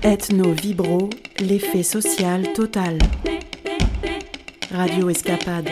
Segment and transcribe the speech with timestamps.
[0.00, 2.98] Ethno Vibro, l'effet social total.
[4.70, 5.68] Radio Escapade.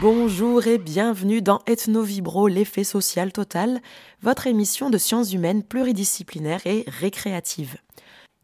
[0.00, 3.80] Bonjour et bienvenue dans Ethno Vibro, l'effet social total,
[4.20, 7.76] votre émission de sciences humaines pluridisciplinaire et récréative.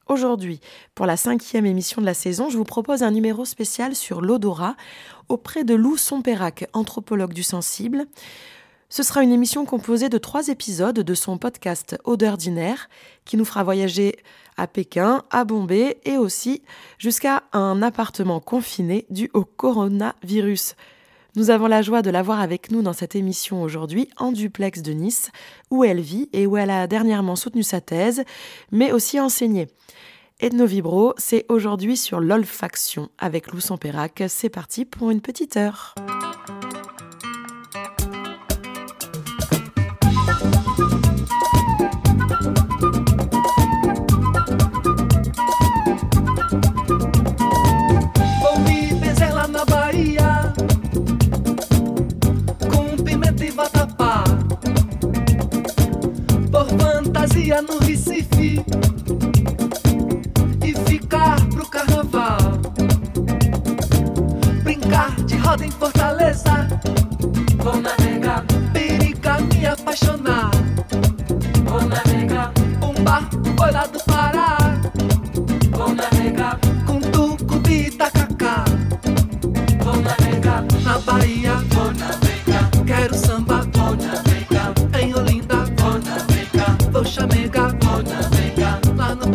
[0.08, 0.60] Aujourd'hui,
[0.94, 4.74] pour la cinquième émission de la saison, je vous propose un numéro spécial sur l'odorat
[5.28, 8.06] auprès de Lou Sompérac, anthropologue du sensible.
[8.88, 12.88] Ce sera une émission composée de trois épisodes de son podcast Odeur d'inaire,
[13.26, 14.16] qui nous fera voyager
[14.56, 16.62] à Pékin, à Bombay et aussi
[16.96, 20.74] jusqu'à un appartement confiné dû au coronavirus.
[21.36, 24.92] Nous avons la joie de l'avoir avec nous dans cette émission aujourd'hui en duplex de
[24.92, 25.30] Nice,
[25.70, 28.24] où elle vit et où elle a dernièrement soutenu sa thèse,
[28.72, 29.68] mais aussi enseigné.
[30.40, 34.22] Ethnovibro, c'est aujourd'hui sur l'olfaction avec Lou Sampérac.
[34.28, 35.94] C'est parti pour une petite heure.
[57.18, 58.64] Fantasia no Recife
[60.64, 62.38] E ficar pro carnaval.
[64.62, 66.68] Brincar de roda em Fortaleza.
[67.56, 68.44] Vou navegar.
[68.72, 70.50] Periga me apaixonar
[88.96, 89.28] Lá no.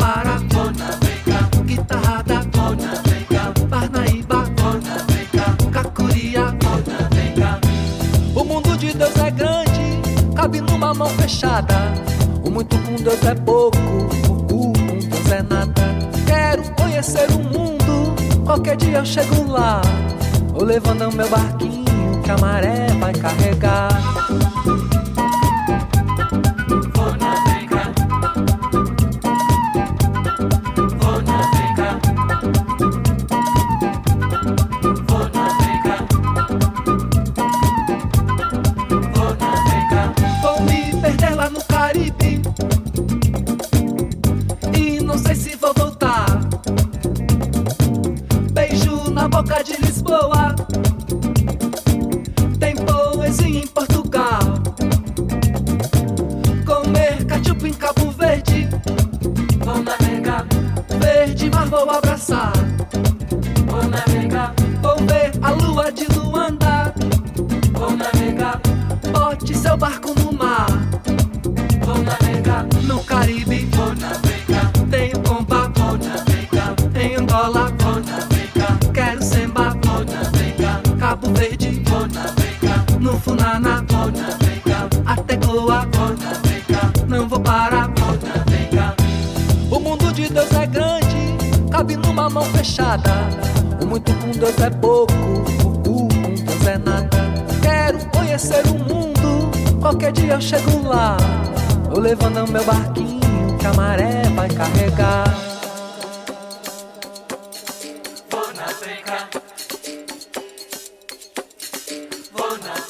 [8.34, 10.00] O mundo de Deus é grande,
[10.36, 11.74] cabe numa mão fechada.
[12.44, 13.78] O muito com Deus é pouco,
[14.28, 15.82] o com Deus é nada.
[16.26, 18.14] Quero conhecer o mundo,
[18.44, 19.80] qualquer dia eu chego lá.
[20.52, 21.84] Vou levando meu barquinho
[22.22, 23.88] que a maré vai carregar.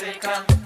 [0.06, 0.63] Africa.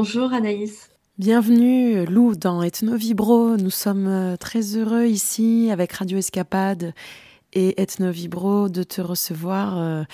[0.00, 0.90] Bonjour Anaïs.
[1.18, 3.56] Bienvenue Lou dans Ethnovibro.
[3.56, 6.94] Nous sommes très heureux ici avec Radio Escapade
[7.52, 10.06] et Ethnovibro de te recevoir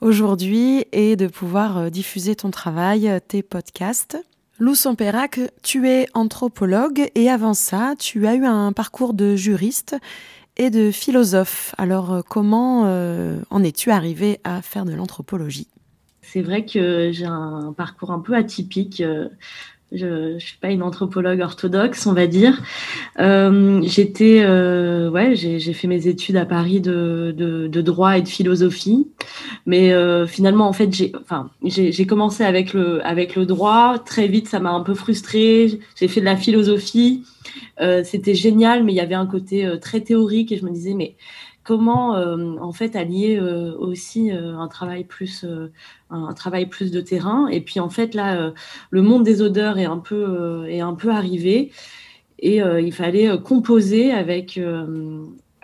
[0.00, 4.16] aujourd'hui et de pouvoir diffuser ton travail, tes podcasts.
[4.60, 9.96] Lou Sampérac, tu es anthropologue et avant ça, tu as eu un parcours de juriste
[10.56, 11.74] et de philosophe.
[11.78, 15.66] Alors, euh, comment euh, en es-tu arrivé à faire de l'anthropologie?
[16.22, 19.00] C'est vrai que j'ai un parcours un peu atypique.
[19.00, 19.28] Euh,
[19.90, 22.62] je ne suis pas une anthropologue orthodoxe, on va dire.
[23.18, 29.08] j'étais, ouais, j'ai fait mes études à Paris de, droit et de philosophie,
[29.66, 29.92] mais
[30.26, 31.12] finalement, en fait, j'ai,
[31.92, 33.98] j'ai commencé avec le, avec le droit.
[33.98, 35.78] Très vite, ça m'a un peu frustrée.
[35.96, 37.24] J'ai fait de la philosophie.
[37.80, 40.70] Euh, c'était génial, mais il y avait un côté euh, très théorique et je me
[40.70, 41.16] disais, mais
[41.64, 43.40] comment euh, en fait allier
[43.78, 45.46] aussi un travail plus
[46.10, 47.48] un, travail plus de terrain.
[47.48, 48.52] Et puis en fait là
[48.90, 51.72] le monde des odeurs est un peu est un peu arrivé.
[52.38, 54.60] Et il fallait composer avec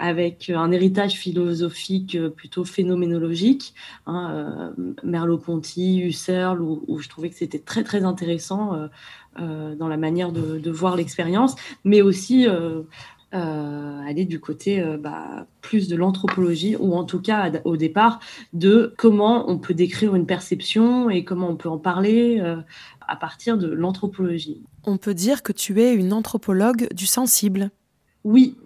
[0.01, 3.75] avec un héritage philosophique plutôt phénoménologique,
[4.07, 4.73] hein,
[5.03, 8.89] Merleau-Ponty, Husserl, où, je trouvais que c'était très très intéressant
[9.41, 11.55] euh, dans la manière de, voir l'expérience,
[11.85, 12.47] mais aussi
[13.35, 18.21] euh, euh, aller du côté bah, plus de l'anthropologie, ou en tout cas au départ
[18.55, 22.43] de comment on peut décrire une perception et comment on peut en parler
[23.07, 24.63] à partir de l'anthropologie.
[24.85, 27.71] On peut dire que tu es une anthropologue du sensible.
[28.25, 28.57] Oui,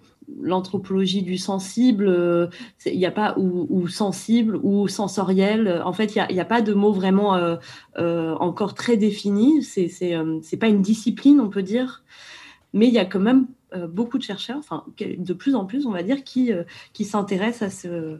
[0.40, 2.46] l'anthropologie du sensible, euh,
[2.86, 5.82] il n'y a pas ou, sensible ou sensoriel.
[5.84, 7.56] En fait, il n'y a, pas de mot vraiment euh,
[7.98, 9.62] euh, encore très défini.
[9.62, 12.02] C'est n'est pas une discipline, on peut dire,
[12.72, 13.46] mais il y a quand même
[13.88, 16.50] beaucoup de chercheurs, enfin de plus en plus, on va dire, qui,
[16.92, 18.18] qui s'intéressent à, ce,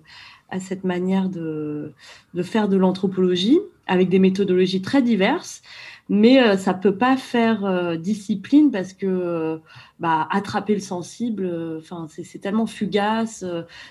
[0.49, 1.93] à cette manière de,
[2.33, 5.63] de faire de l'anthropologie avec des méthodologies très diverses
[6.09, 9.59] mais ça euh, ça peut pas faire euh, discipline parce que euh,
[9.99, 13.45] bah, attraper le sensible, enfin c'est tellement fugace,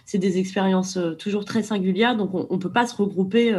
[0.06, 3.56] c'est des expériences toujours très singulières, donc on, ne peut pas se regrouper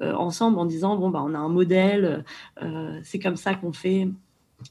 [0.00, 2.24] ensemble en disant bon bah on a un modèle,
[3.02, 4.08] c'est comme ça qu'on fait.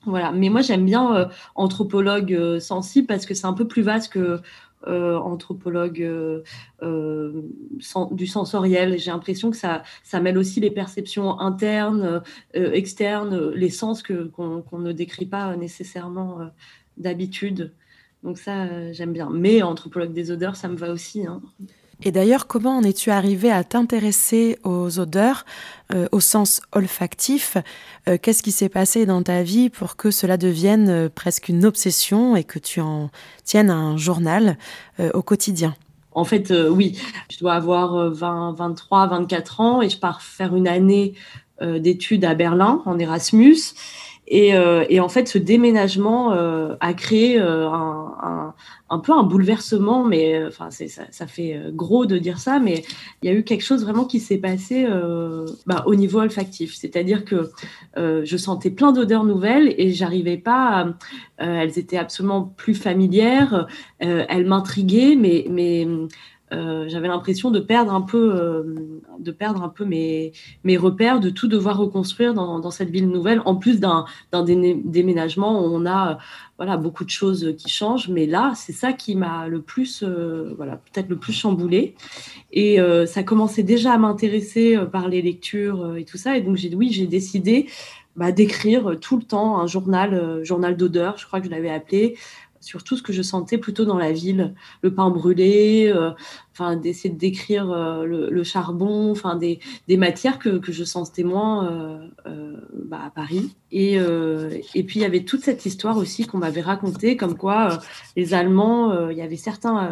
[0.06, 4.40] Voilà, mais moi j'aime bien anthropologue sensible parce que c'est un peu plus vaste que
[4.88, 6.42] euh, anthropologue euh,
[6.84, 7.42] euh,
[8.12, 8.98] du sensoriel.
[8.98, 14.92] J'ai l'impression que ça, ça mêle aussi les perceptions internes, externes, les sens qu'on ne
[14.94, 16.50] décrit pas nécessairement
[16.96, 17.74] d'habitude.
[18.24, 19.30] Donc ça, j'aime bien.
[19.30, 21.28] Mais anthropologue des odeurs, ça me va aussi.
[21.28, 21.42] Hein.
[22.04, 25.46] Et d'ailleurs, comment en es-tu arrivé à t'intéresser aux odeurs
[25.94, 27.58] euh, au sens olfactif
[28.08, 31.66] euh, Qu'est-ce qui s'est passé dans ta vie pour que cela devienne euh, presque une
[31.66, 33.10] obsession et que tu en
[33.44, 34.58] tiennes un journal
[35.14, 35.76] au quotidien?
[36.12, 37.00] En fait, oui,
[37.30, 41.14] je dois avoir 20, 23, 24 ans et je pars faire une année
[41.62, 43.58] d'études à Berlin en Erasmus.
[44.30, 44.50] Et,
[44.90, 46.32] et, en fait, ce déménagement
[46.80, 48.54] a créé un,
[48.90, 52.84] un peu un bouleversement, mais euh, enfin, ça, fait euh, gros de dire ça, mais
[53.22, 56.74] il y a eu quelque chose vraiment qui s'est passé euh, bah, au niveau olfactif.
[56.76, 57.52] C'est-à-dire que
[57.98, 60.88] je sentais plein d'odeurs nouvelles et j'arrivais pas.
[61.38, 63.68] elles étaient absolument plus familières,
[64.00, 65.88] elles m'intriguaient, mais
[66.52, 68.76] euh, j'avais l'impression de perdre un peu, euh,
[69.20, 70.32] de perdre un peu mes,
[70.64, 75.66] mes repères, de tout devoir reconstruire dans, cette ville nouvelle, en plus d'un déménagement où
[75.66, 76.18] on a
[76.58, 78.10] voilà, beaucoup de choses qui changent.
[78.10, 81.96] Mais là, c'est ça qui m'a le plus, euh, voilà, peut-être le plus chamboulé.
[82.52, 86.36] Et ça commençait déjà à m'intéresser par les lectures et tout ça.
[86.36, 87.68] Et donc, j'ai oui, j'ai décidé
[88.16, 92.18] bah, d'écrire tout le temps un journal, journal d'odeur, je crois que je l'avais appelé,
[92.62, 96.12] sur tout ce que je sentais plutôt dans la ville, le pain brûlé, euh,
[96.76, 102.54] d'essayer de décrire euh, le, charbon, des, matières que, que, je sentais moins euh,
[102.86, 103.56] bah, à Paris.
[103.72, 107.80] Et, et puis il y avait toute cette histoire aussi qu'on m'avait racontée, comme quoi
[108.16, 109.90] les Allemands, il y avait certains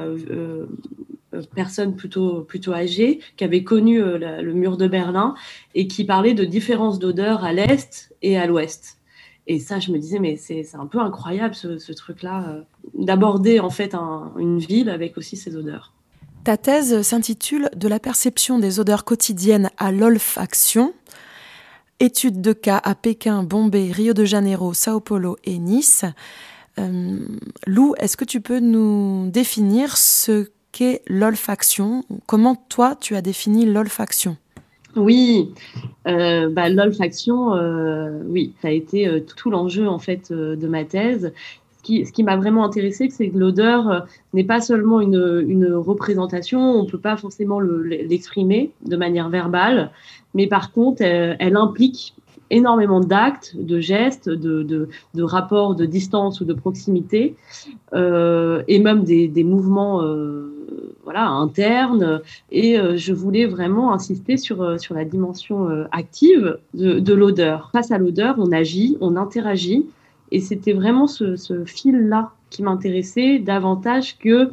[1.55, 5.35] personnes plutôt plutôt âgées qui avaient connu le mur de Berlin
[5.75, 8.96] et qui parlaient de différences d'odeur à l'est et à l'ouest.
[9.47, 12.61] Et ça, je me disais, mais c'est un peu incroyable ce, truc-là, euh,
[12.93, 13.95] d'aborder en fait
[14.37, 15.93] une ville avec aussi ses odeurs.
[16.43, 20.93] Ta thèse s'intitule De la perception des odeurs quotidiennes à l'olfaction.
[21.99, 26.05] Étude de cas à Pékin, Bombay, Rio de Janeiro, Sao Paulo et Nice.
[26.77, 27.19] Euh,
[27.65, 33.65] Lou, est-ce que tu peux nous définir ce qu'est l'olfaction Comment toi tu as défini
[33.65, 34.37] l'olfaction
[34.97, 35.53] oui,
[36.07, 40.83] euh, bah, l'olfaction, euh, oui, ça a été euh, tout l'enjeu en fait de ma
[40.83, 41.33] thèse.
[41.83, 46.89] Ce qui, m'a vraiment intéressé, c'est que l'odeur n'est pas seulement une, représentation, on ne
[46.89, 49.91] peut pas forcément l'exprimer de manière verbale,
[50.33, 52.13] mais par contre, elle, implique
[52.49, 57.35] énormément d'actes, de gestes, de, de, de, rapports de distance ou de proximité,
[57.93, 60.53] euh, et même des, des mouvements euh,
[61.03, 62.21] voilà, internes.
[62.51, 67.13] Et euh, je voulais vraiment insister sur, euh, sur la dimension euh, active de, de
[67.13, 67.69] l'odeur.
[67.71, 69.85] Face à l'odeur, on agit, on interagit,
[70.31, 74.51] et c'était vraiment ce, ce fil-là qui m'intéressait davantage que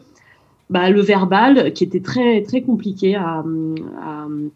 [0.75, 3.45] bah, le verbal qui était très très compliqué à,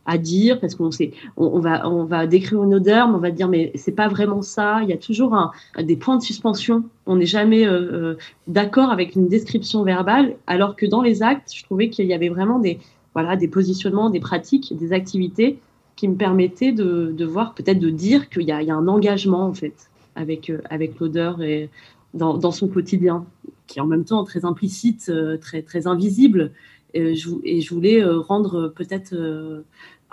[0.05, 3.31] à, dire parce qu'on sait on, va on va décrire une odeur mais on va
[3.31, 4.81] dire mais c'est pas vraiment ça.
[4.83, 6.83] Il y a toujours des points de suspension.
[7.07, 8.17] On n'est jamais euh, euh,
[8.49, 12.31] d'accord avec une description verbale alors que dans les actes je trouvais qu'il y avait
[12.31, 12.81] vraiment des
[13.15, 15.61] voilà des positionnements des pratiques des activités
[15.95, 19.47] qui me permettaient de, de voir peut-être de dire qu'il y, y, a un engagement
[19.47, 21.71] en fait avec euh, avec l'odeur et
[22.15, 23.25] dans son quotidien
[23.69, 26.53] qui est en même temps très implicite, euh, très, très invisible.
[26.95, 29.63] Et je, et je voulais euh, rendre peut-être euh,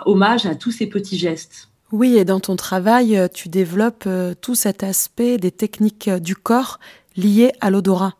[0.04, 1.70] hommage à tous ces petits gestes.
[1.90, 4.08] Oui, et dans ton travail, tu développes
[4.40, 6.80] tout cet aspect des techniques du corps
[7.16, 8.14] liées à l'odorat.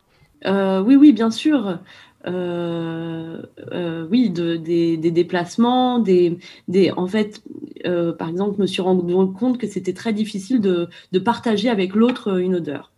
[0.47, 1.79] Euh, oui, oui, bien sûr.
[2.27, 6.39] Euh, euh, oui, de, des, des, déplacements, des,
[6.69, 7.43] des, en fait,
[8.19, 11.95] par exemple, je me suis rendu compte que c'était très difficile de, de partager avec
[11.95, 12.91] l'autre une odeur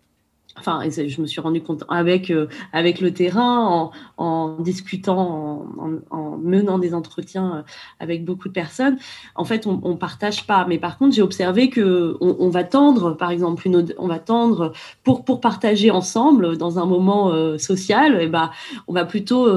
[0.59, 6.17] enfin, je me suis rendu compte avec, euh, avec le terrain, en, discutant, en, en,
[6.17, 7.63] en, menant des entretiens euh,
[8.01, 8.99] avec beaucoup de personnes.
[9.35, 10.67] En fait, on, on partage pas.
[10.69, 14.73] Mais par contre, j'ai observé que on, va tendre, par exemple, on va tendre
[15.05, 18.21] pour, pour partager ensemble dans un moment euh, social.
[18.21, 18.51] Et eh ben,
[18.87, 19.49] on va plutôt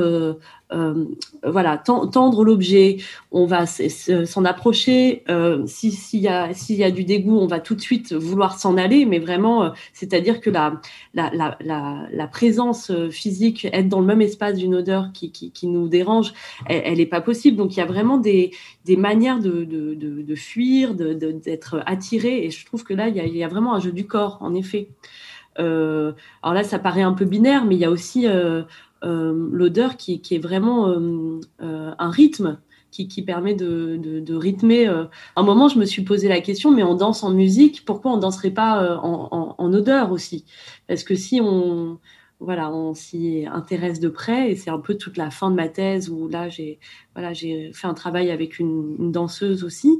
[0.74, 1.06] euh,
[1.44, 2.98] voilà, tendre l'objet,
[3.32, 5.24] on va s'en approcher.
[5.30, 8.78] Euh, S'il y, a, y a du dégoût, on va tout de suite vouloir s'en
[8.78, 10.82] aller, mais vraiment, euh, c'est-à-dire que la,
[11.14, 15.88] la, la, présence euh, physique, être dans le même espace d'une odeur qui, qui, nous
[15.88, 16.34] dérange,
[16.68, 17.58] elle n'est pas possible.
[17.58, 18.52] Donc il y a vraiment des,
[18.86, 23.16] des manières de, de, de, de fuir, d'être attiré, et je trouve que là, il
[23.16, 24.90] y, a, il y a vraiment un jeu du corps, en effet.
[25.60, 26.14] Euh,
[26.44, 28.64] alors là, ça paraît un peu binaire, mais il y a aussi euh, euh,
[29.04, 32.60] l'odeur qui, est vraiment euh, euh, un rythme
[32.92, 34.86] qui, permet de, rythmer.
[34.88, 38.12] À un moment, je me suis posé la question, mais on danse en musique, pourquoi
[38.12, 40.44] on danserait pas en, odeur aussi?
[40.88, 42.00] Parce que si on,
[42.42, 45.70] voilà, on s'y intéresse de près, et c'est un peu toute la fin de ma
[45.70, 46.80] thèse où là, j'ai
[47.16, 50.00] voilà, fait un travail avec une, danseuse aussi.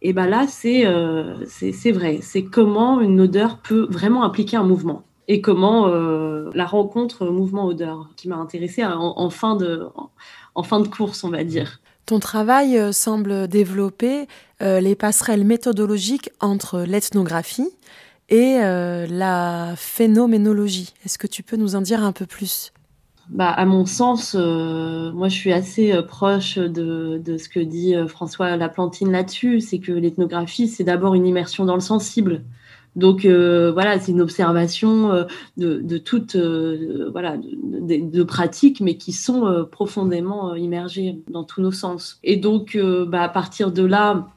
[0.00, 4.64] Et ben là, c'est euh, c'est vrai, c'est comment une odeur peut vraiment impliquer un
[4.64, 10.10] mouvement et comment euh, la rencontre mouvement-odeur qui m'a intéressée en, en, fin de, en,
[10.54, 11.80] en, fin de course, on va dire.
[12.06, 14.26] Ton travail euh, semble développer
[14.60, 17.70] euh, les passerelles méthodologiques entre l'ethnographie
[18.28, 20.92] et euh, la phénoménologie.
[21.04, 22.72] Est-ce que tu peux nous en dire un peu plus?
[23.28, 27.60] Bah, à mon sens, euh, moi je suis assez euh, proche de, de, ce que
[27.60, 32.42] dit euh, François Laplantine là-dessus, c'est que l'ethnographie, c'est d'abord une immersion dans le sensible.
[32.94, 35.24] Donc euh, voilà, c'est une observation euh,
[35.56, 42.18] de, toutes euh, voilà de, pratiques, mais qui sont profondément immergées dans tous nos sens.
[42.22, 44.28] Et donc bah, à partir de là,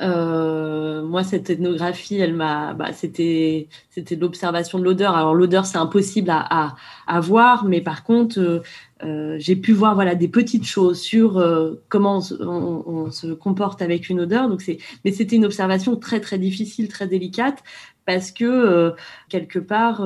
[0.00, 5.14] moi, cette ethnographie, elle m'a, bah, c'était, c'était l'observation de l'odeur.
[5.14, 8.62] Alors l'odeur, c'est impossible à, voir, mais par contre,
[9.04, 14.08] euh, j'ai pu voir voilà des petites choses sur euh, comment on, se comporte avec
[14.08, 14.48] une odeur.
[14.48, 17.62] Donc c'est, mais c'était une observation très très difficile, très délicate,
[18.06, 18.90] parce que euh,
[19.28, 20.04] quelque part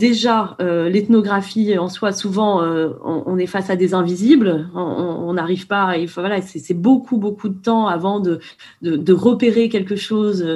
[0.00, 4.70] Déjà, l'ethnographie en soi, souvent, on, est face à des invisibles.
[4.72, 5.96] On n'arrive pas.
[5.96, 8.38] Il voilà, c'est beaucoup, beaucoup de temps avant de,
[8.80, 10.46] de, repérer quelque chose,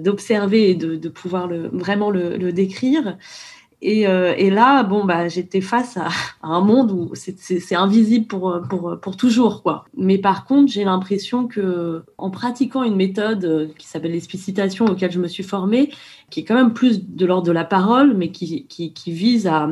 [0.00, 3.16] d'observer et de, pouvoir le, vraiment le décrire.
[3.88, 6.08] Et, euh, et, là, bon, bah, j'étais face à,
[6.42, 9.84] un monde où c'est invisible pour, pour, pour toujours, quoi.
[9.96, 15.20] Mais par contre, j'ai l'impression que, en pratiquant une méthode qui s'appelle l'explicitation, auquel je
[15.20, 15.92] me suis formée,
[16.30, 19.68] qui est quand même plus de l'ordre de la parole, mais qui, qui, vise à,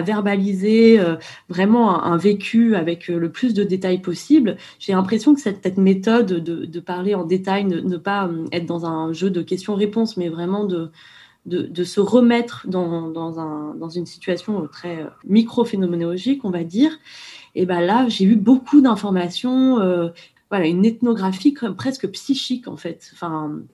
[0.00, 1.16] verbaliser euh,
[1.50, 6.80] vraiment un, vécu avec le plus de détails possible, j'ai l'impression que cette, méthode de,
[6.80, 10.90] parler en détail, ne pas être dans un jeu de questions-réponses, mais vraiment de
[11.48, 16.92] de, se remettre dans, dans, un, dans, une situation très micro-phénoménologique, on va dire,
[17.54, 20.10] et ben là, j'ai eu beaucoup d'informations, euh,
[20.50, 23.12] voilà, une ethnographie presque psychique, en fait,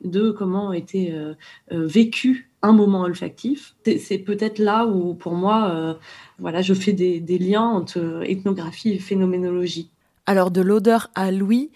[0.03, 1.35] de comment était euh,
[1.73, 3.77] euh, vécu un moment olfactif.
[3.85, 5.95] C'est peut-être là où, pour moi, euh,
[6.39, 9.91] voilà, je fais des, des, liens entre ethnographie et phénoménologie.
[10.27, 11.71] Alors, de l'odeur à l'ouïe,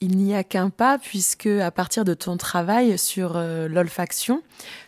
[0.00, 4.42] il n'y a qu'un pas puisque à partir de ton travail sur euh, l'olfaction,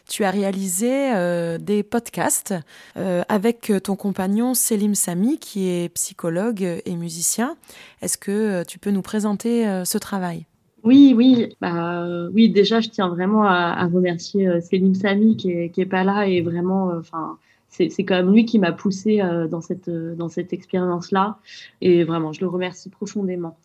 [0.09, 2.55] tu as réalisé euh, des podcasts
[2.97, 7.57] euh, avec ton compagnon Selim Sami qui est psychologue et musicien.
[8.03, 10.47] Est-ce que tu peux nous présenter ce travail?
[10.85, 12.49] Oui, oui, bah, oui.
[12.51, 16.43] Déjà, je tiens vraiment à, remercier Céline Samy qui est, qui est pas là et
[16.43, 17.39] vraiment, enfin,
[17.77, 21.39] c'est, quand même lui qui m'a poussé dans cette dans cette expérience-là
[21.81, 23.57] et vraiment, je le remercie profondément.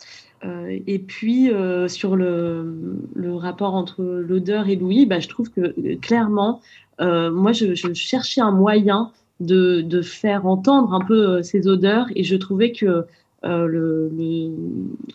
[0.43, 1.51] et puis
[1.87, 6.61] sur le, rapport entre l'odeur et l'ouïe, bah, je trouve que clairement,
[6.99, 12.23] moi, je, je, cherchais un moyen de, de faire entendre un peu ces odeurs et
[12.23, 13.05] je trouvais que
[13.43, 14.11] euh, le,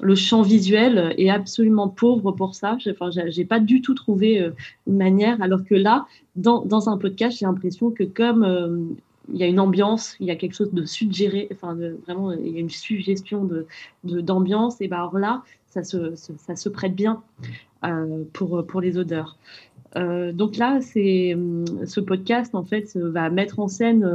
[0.01, 2.77] le, champ visuel est absolument pauvre pour ça.
[2.91, 4.51] Enfin, j'ai pas du tout trouvé euh,
[4.89, 5.41] une manière.
[5.41, 8.79] Alors que là, dans, dans un podcast, j'ai l'impression que comme euh,
[9.33, 12.49] il y a une ambiance, il y a quelque chose de suggéré, enfin vraiment, il
[12.49, 13.67] y a une suggestion de
[14.05, 14.81] d'ambiance.
[14.81, 17.23] et ben alors là, ça se, ça se prête bien
[18.33, 19.37] pour pour les odeurs.
[19.97, 21.37] donc là, c'est
[21.87, 24.09] ce podcast en fait va mettre en scène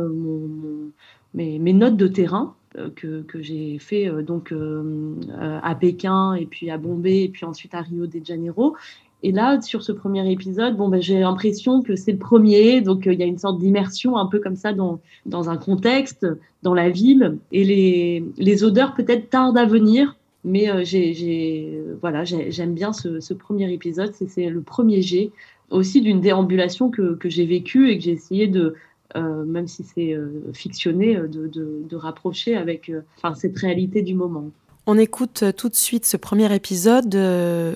[1.34, 2.56] mes, mes notes de terrain
[2.96, 5.16] que, que j'ai fait euh, donc euh,
[5.64, 8.76] à Pékin et puis à Bombay et puis ensuite à Rio de Janeiro.
[9.24, 13.04] Et là, sur ce premier épisode, bon, ben, j'ai l'impression que c'est le premier, donc
[13.06, 16.26] il y a une sorte d'immersion un peu comme ça dans, dans un contexte,
[16.64, 22.74] dans la ville, et les, les odeurs peut-être tardent à venir, mais j'ai, voilà, j'aime
[22.74, 25.30] bien ce, ce, premier épisode, c'est le premier jet
[25.72, 28.74] aussi d'une déambulation que, que j'ai vécue et que j'ai essayé de, euh,
[29.20, 32.92] même si c'est euh, fictionné, euh, de, rapprocher avec
[33.36, 34.50] cette réalité du moment.
[34.88, 37.16] On écoute tout de suite ce premier épisode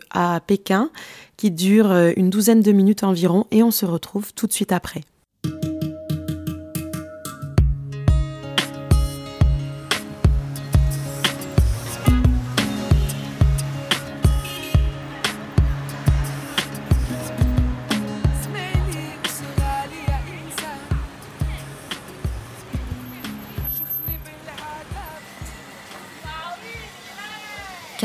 [0.09, 0.89] à Pékin
[1.37, 5.01] qui dure une douzaine de minutes environ et on se retrouve tout de suite après.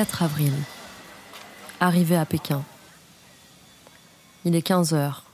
[0.00, 0.54] 4 avril.
[1.78, 2.62] Arrivé à Pékin.
[4.46, 5.24] Il est 15 heures.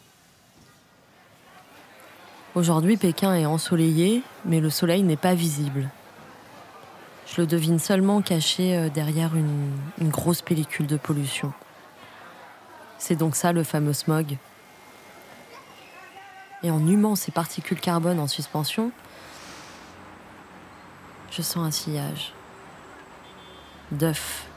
[2.57, 5.89] Aujourd'hui, Pékin est ensoleillé, mais le soleil n'est pas visible.
[7.29, 11.53] Je le devine seulement caché euh, derrière une, une grosse pellicule de pollution.
[12.99, 14.37] C'est donc ça le fameux smog.
[16.65, 18.91] Et en humant ces particules carbone en suspension,
[21.31, 22.33] je sens un sillage
[23.93, 24.49] d'œufs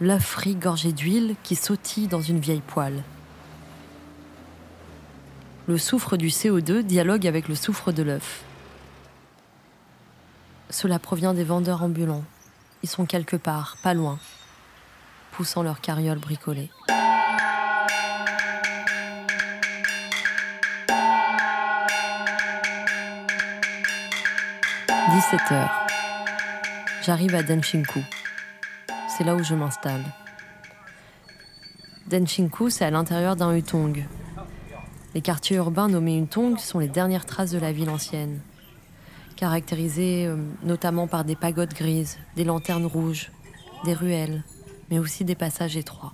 [0.00, 3.02] l'œuf frit gorgé d'huile qui sautille dans une vieille poêle.
[5.66, 8.44] Le soufre du CO2 dialogue avec le soufre de l'œuf.
[10.70, 12.24] Cela provient des vendeurs ambulants.
[12.82, 14.18] Ils sont quelque part, pas loin,
[15.32, 16.70] poussant leur carriole bricolée.
[25.16, 25.70] «17 h
[27.02, 28.04] J'arrive à Denshinku
[29.16, 30.04] c'est là où je m'installe.
[32.06, 34.04] Denshinku, c'est à l'intérieur d'un Hutong.
[35.14, 38.40] Les quartiers urbains nommés Hutong sont les dernières traces de la ville ancienne,
[39.36, 43.30] caractérisées euh, notamment par des pagodes grises, des lanternes rouges,
[43.86, 44.44] des ruelles,
[44.90, 46.12] mais aussi des passages étroits.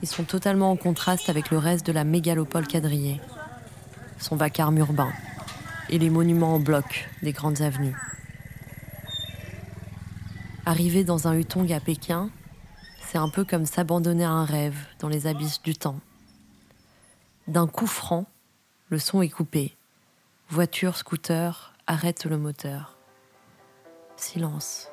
[0.00, 3.20] Ils sont totalement en contraste avec le reste de la mégalopole quadrillée,
[4.18, 5.12] son vacarme urbain
[5.90, 7.96] et les monuments en bloc des grandes avenues.
[10.64, 12.30] Arriver dans un Hutong à Pékin,
[13.00, 15.98] c'est un peu comme s'abandonner à un rêve dans les abysses du temps.
[17.48, 18.26] D'un coup franc,
[18.88, 19.76] le son est coupé.
[20.48, 22.96] Voiture, scooter, arrête le moteur.
[24.16, 24.88] Silence.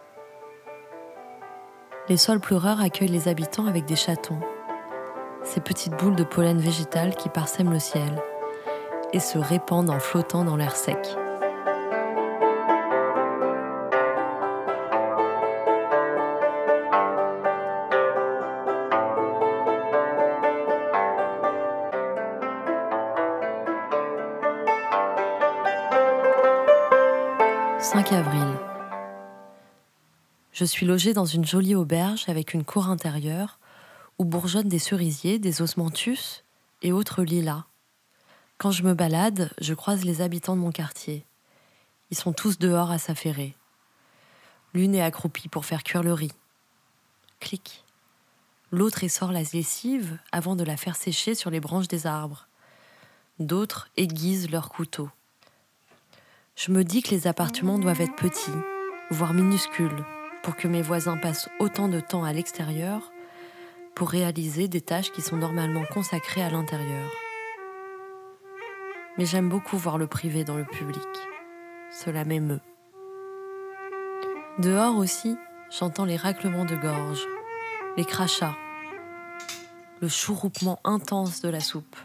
[2.08, 4.40] Les sols pleureurs accueillent les habitants avec des chatons,
[5.44, 8.20] ces petites boules de pollen végétal qui parsèment le ciel
[9.14, 10.98] et se répandent en flottant dans l'air sec.
[30.60, 33.60] Je suis logée dans une jolie auberge avec une cour intérieure
[34.18, 36.44] où bourgeonnent des cerisiers, des osmanthus
[36.82, 37.64] et autres lilas.
[38.58, 41.26] Quand je me balade, je croise les habitants de mon quartier.
[42.12, 43.56] Ils sont tous dehors à s'affairer.
[44.74, 46.34] L'une est accroupie pour faire cuire le riz.
[47.40, 47.86] Clic.
[48.74, 52.50] L'autre essore la lessive avant de la faire sécher sur les branches des arbres.
[53.40, 55.10] D'autres aiguisent leurs couteaux.
[56.58, 58.52] Je me dis que les appartements doivent être petits,
[59.10, 60.04] voire minuscules,
[60.44, 63.12] pour que mes voisins passent autant de temps à l'extérieur
[63.96, 67.12] pour réaliser des tâches qui sont normalement consacrées à l'intérieur.
[69.18, 71.04] Mais j'aime beaucoup voir le privé dans le public.
[71.92, 72.62] Cela m'émeut.
[74.60, 75.36] Dehors aussi,
[75.70, 77.26] j'entends les raclements de gorge,
[77.98, 78.56] les crachats,
[80.02, 81.98] le chouroupement intense de la soupe.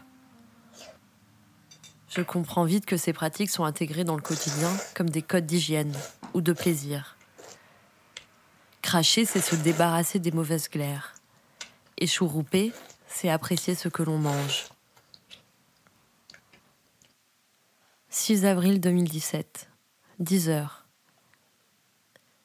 [2.09, 5.93] Je comprends vite que ces pratiques sont intégrées dans le quotidien comme des codes d'hygiène
[6.33, 7.14] ou de plaisir.
[8.85, 11.15] Cracher, c'est se débarrasser des mauvaises glaires.
[11.97, 12.71] Et chourouper,
[13.07, 14.67] c'est apprécier ce que l'on mange.
[18.09, 19.71] 6 avril 2017,
[20.19, 20.85] 10 heures.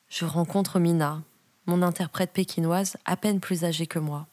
[0.09, 1.23] Je rencontre Mina,
[1.67, 4.27] mon interprète pékinoise à peine plus âgée que moi.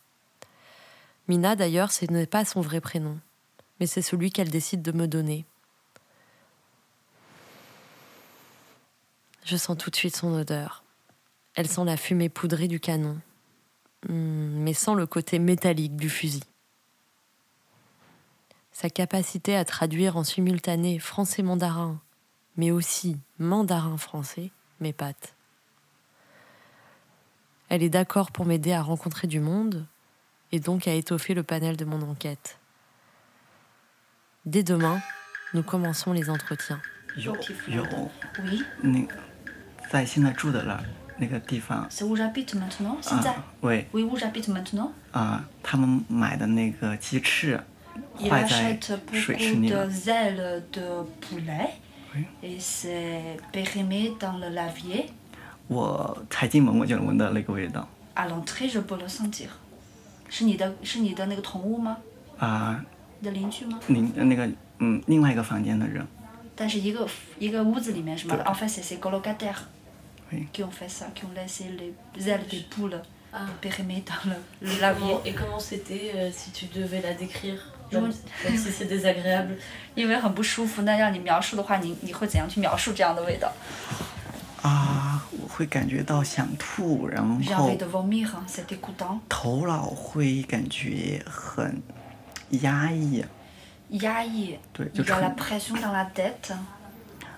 [1.28, 3.20] Mina, d'ailleurs, ce n'est pas son vrai prénom,
[3.82, 5.46] mais c'est celui qu'elle décide de me donner.
[9.44, 10.86] Je sens tout de suite son odeur.
[11.58, 13.20] Elle sent la fumée poudrée du canon,
[14.08, 16.44] hmm, mais sans le côté métallique du fusil.
[18.72, 22.00] Sa capacité à traduire en simultané français-mandarin,
[22.58, 25.34] mais aussi mandarin-français, m'épate.
[27.70, 29.88] Elle est d'accord pour m'aider à rencontrer du monde
[30.52, 32.60] et donc à étoffer le panel de mon enquête.
[34.46, 35.02] Dès demain,
[35.56, 36.80] nous commençons les entretiens.
[37.18, 37.36] 有
[37.68, 37.84] 有
[38.44, 38.64] Oui,
[41.19, 42.97] 那个在现在住的那那个地方 c'est où j'habite maintenant.
[43.01, 44.91] 现在啊，喂 Oui, où j'habite maintenant.
[45.13, 47.61] 啊，他们买的那个鸡翅
[48.19, 51.69] Il 坏在 achète 水 beaucoup 池里了 de。ailes de poulet
[52.15, 52.25] Oui.
[52.43, 55.07] et c'est périmé dans le lavier.
[55.69, 59.47] 我才进门我就能闻到那个味道 À l'entrée, je peux le sentir.
[60.29, 61.97] 是你的是你的那个宠物吗？
[62.39, 62.85] 啊，
[63.21, 63.79] 你的邻居吗？
[63.87, 66.05] 您那个嗯，另外一个房间的人，
[66.57, 67.07] 但是一个
[67.39, 68.45] 一个屋子里面是吗对？
[68.45, 69.61] En fait, c'est ces colocataires
[70.33, 70.49] Oui.
[70.53, 71.65] qui ont fait ça, qui ont laissé
[72.17, 73.01] les ailes des poules
[73.35, 73.47] Ah.
[73.63, 74.37] périmées dans le,
[74.71, 75.15] le lavier.
[75.25, 77.59] et comment c'était euh, si tu devais la décrire
[77.91, 78.13] Même-
[78.45, 79.57] même si c'est désagréable
[79.97, 83.53] 因为很不舒服，那让你描述的话，你你会怎样去描述这样的味道
[84.63, 89.19] 啊，我会感觉到想吐，然 J'ai 后 envie de vomir, hein, c'est dégoûtant.
[89.29, 91.83] 头脑会感觉很
[92.63, 93.25] 压抑，
[93.91, 96.53] 压抑，对， il 就 y a la 纯， pression dans la tête,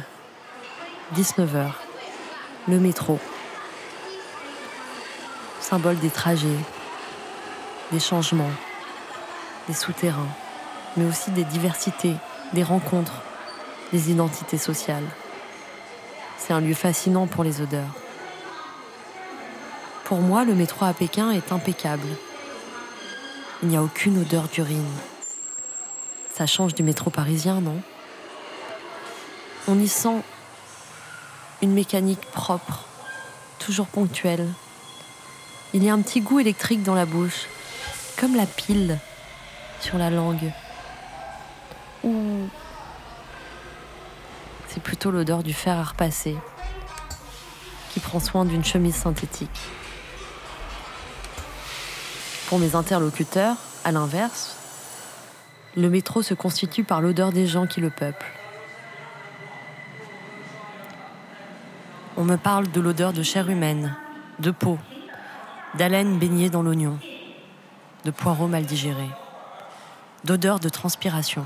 [1.14, 1.70] 19h.
[2.68, 3.18] Le métro.
[5.71, 6.60] Symbole des trajets,
[7.93, 8.51] des changements,
[9.69, 10.27] des souterrains,
[10.97, 12.13] mais aussi des diversités,
[12.51, 13.21] des rencontres,
[13.93, 15.05] des identités sociales.
[16.38, 17.93] C'est un lieu fascinant pour les odeurs.
[20.03, 22.10] Pour moi, le métro à Pékin est impeccable.
[23.63, 24.91] Il n'y a aucune odeur d'urine.
[26.34, 27.81] Ça change du métro parisien, non?
[29.69, 30.21] On y sent
[31.62, 32.84] une mécanique propre,
[33.57, 34.49] toujours ponctuelle.
[35.73, 37.47] Il y a un petit goût électrique dans la bouche,
[38.19, 38.97] comme la pile
[39.79, 40.51] sur la langue.
[42.03, 42.47] Ou
[44.67, 46.36] c'est plutôt l'odeur du fer à repasser
[47.91, 49.49] qui prend soin d'une chemise synthétique.
[52.47, 53.55] Pour mes interlocuteurs,
[53.86, 54.55] à l'inverse,
[55.77, 58.25] le métro se constitue par l'odeur des gens qui le peuplent.
[62.17, 63.95] On me parle de l'odeur de chair humaine,
[64.39, 64.77] de peau,
[65.75, 66.99] d'haleine baignée dans l'oignon,
[68.05, 69.10] de poireaux mal digérés,
[70.23, 71.45] d'odeur de transpiration,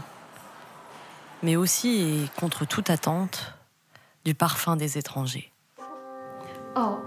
[1.43, 3.53] mais aussi, et contre toute attente,
[4.23, 5.51] du parfum des étrangers.
[6.75, 6.99] 哦，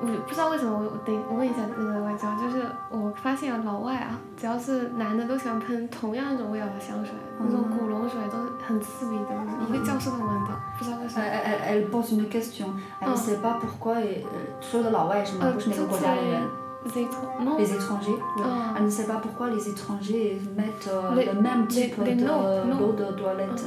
[0.00, 9.30] 我不知道为什么我我得我问一下那个外交，就是我发现老外啊，只要是男的都喜欢喷同样一种味道的香水，那种古龙水都是很刺鼻的，
[9.68, 11.24] 一个教室都闻到，不知道为什么。
[11.24, 12.66] Elle, elle- elle pose une question.
[13.00, 13.16] Elle ne Ah.
[13.16, 14.00] sait pas pourquoi.
[14.00, 15.46] Et, euh, 说的老外是吗？
[15.46, 16.42] 呃，不是那个国这家的人。
[16.84, 18.42] les étr- non Les étrangers, oui.
[18.44, 18.74] Ah.
[18.76, 22.14] Elle ne sait pas pourquoi les étrangers mettent euh, Les- le même les- type les
[22.16, 22.78] de noms, non.
[22.78, 23.64] l'eau de toilette.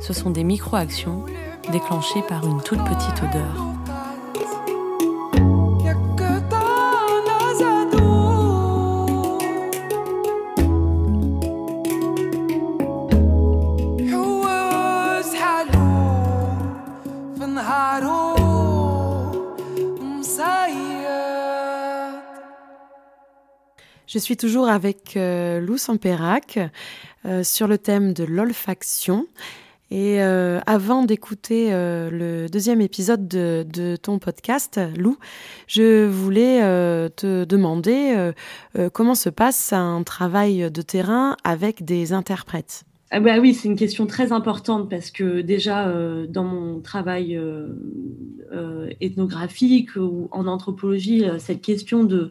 [0.00, 1.26] ce sont des micro-actions
[1.70, 3.81] déclenchées par une toute petite odeur.
[24.12, 26.58] Je suis toujours avec euh, Lou Samperac
[27.24, 29.26] euh, sur le thème de l'olfaction.
[29.90, 35.18] Et euh, avant d'écouter le deuxième épisode de, de, ton podcast, Lou,
[35.66, 36.60] je voulais
[37.16, 38.32] te demander
[38.94, 42.84] comment se passe un travail de terrain avec des interprètes?
[43.14, 45.92] Ah bah oui, c'est une question très importante parce que déjà
[46.28, 47.38] dans mon travail
[49.00, 52.30] ethnographique ou en anthropologie, cette question de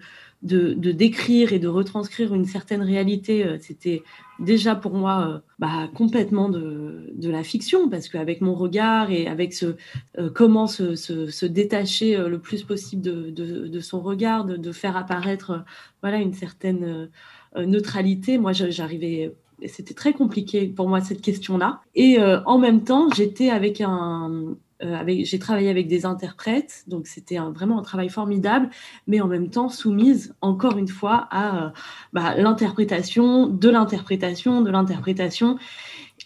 [0.91, 4.03] décrire et de retranscrire une certaine réalité, euh, c'était
[4.39, 9.53] déjà pour moi euh, bah, complètement de, la fiction, parce qu'avec mon regard et avec
[9.53, 9.75] ce
[10.17, 15.63] euh, comment se, détacher le plus possible de, son regard, de, faire apparaître
[16.03, 17.09] une certaine
[17.55, 19.33] neutralité, moi j'arrivais
[19.67, 21.81] c'était très compliqué pour moi cette question-là.
[21.95, 27.37] Et en même temps, j'étais avec un, euh, j'ai travaillé avec des interprètes, donc c'était
[27.37, 28.69] vraiment un travail formidable,
[29.07, 31.69] mais en même temps soumise encore une fois à euh,
[32.13, 35.57] bah, l'interprétation, de l'interprétation, de l'interprétation.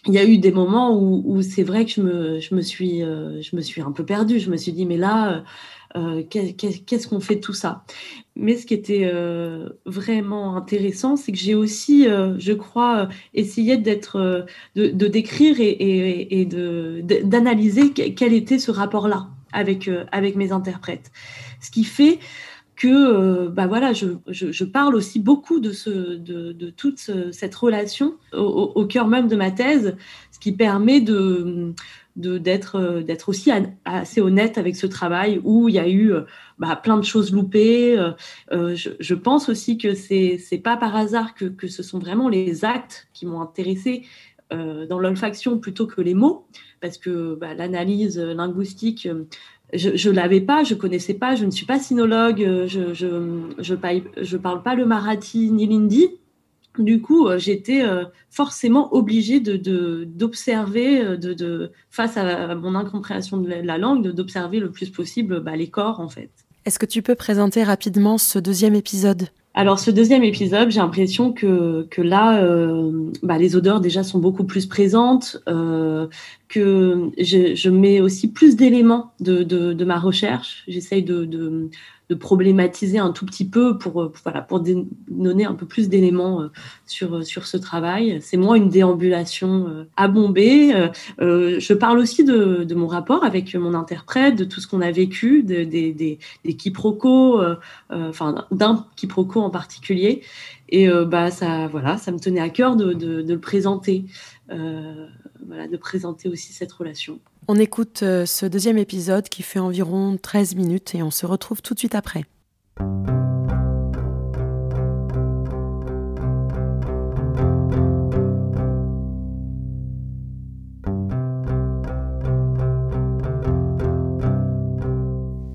[0.06, 3.02] Il y a eu des moments où, c'est vrai que je me, je me, suis,
[3.02, 4.38] euh, je me suis un peu perdue.
[4.38, 5.42] Je me suis dit, mais là,
[5.96, 7.84] euh, qu'est-ce qu'on fait de tout ça
[8.34, 13.78] Mais ce qui était euh, vraiment intéressant, c'est que j'ai aussi, euh, je crois, essayé
[13.78, 16.44] d'être, de, décrire et,
[17.24, 21.10] d'analyser quel était ce rapport-là avec, avec mes interprètes.
[21.60, 22.18] Ce qui fait
[22.74, 29.08] que bah voilà, je, parle aussi beaucoup de, ce, de, toute cette relation au, cœur
[29.08, 29.96] même de ma thèse,
[30.30, 31.72] ce qui permet de,
[32.16, 33.50] d'être euh, d'être aussi
[33.84, 36.22] assez honnête avec ce travail où il y a eu euh,
[36.58, 37.98] bah, plein de choses loupées.
[38.50, 42.28] Euh, je, pense aussi que c'est c'est pas par hasard que, que ce sont vraiment
[42.28, 44.04] les actes qui m'ont intéressé
[44.52, 46.46] dans l'olfaction plutôt que les mots,
[46.80, 49.08] parce que bah, l'analyse linguistique
[49.72, 53.18] je ne l'avais pas, je connaissais pas, je ne suis pas sinologue, je je,
[53.58, 56.10] je, je parle pas le marathi ni l'hindi,
[56.82, 63.38] du coup, euh, j'étais euh, forcément obligée d'observer, de, de, de, face à mon incompréhension
[63.38, 66.30] de la langue, d'observer le plus possible bah, les corps, en fait.
[66.64, 69.28] Est-ce que tu peux présenter rapidement ce deuxième épisode?
[69.58, 74.18] Alors ce deuxième épisode, j'ai l'impression que, que là, euh, bah, les odeurs déjà sont
[74.18, 75.38] beaucoup plus présentes,
[76.48, 80.62] que je, je, mets aussi plus d'éléments de, de, de, ma recherche.
[80.68, 81.70] J'essaye de, de
[82.14, 86.48] problématiser un tout petit peu pour, euh, voilà, pour donner un peu plus d'éléments euh,
[86.86, 88.18] sur, euh, sur ce travail.
[88.22, 90.90] C'est moins une déambulation à bomber.
[91.18, 94.90] Je parle aussi de, de mon rapport avec mon interprète, de tout ce qu'on a
[94.90, 97.40] vécu, des, des, des quiproquos,
[97.90, 100.22] enfin d'un quiproquo en particulier.
[100.68, 104.04] Et bah, ça, voilà, ça me tenait à cœur de, de, de le présenter,
[104.48, 107.20] voilà, de présenter aussi cette relation.
[107.48, 111.62] On écoute euh, ce deuxième épisode qui fait environ 13 minutes et on se retrouve
[111.62, 112.24] tout de suite après.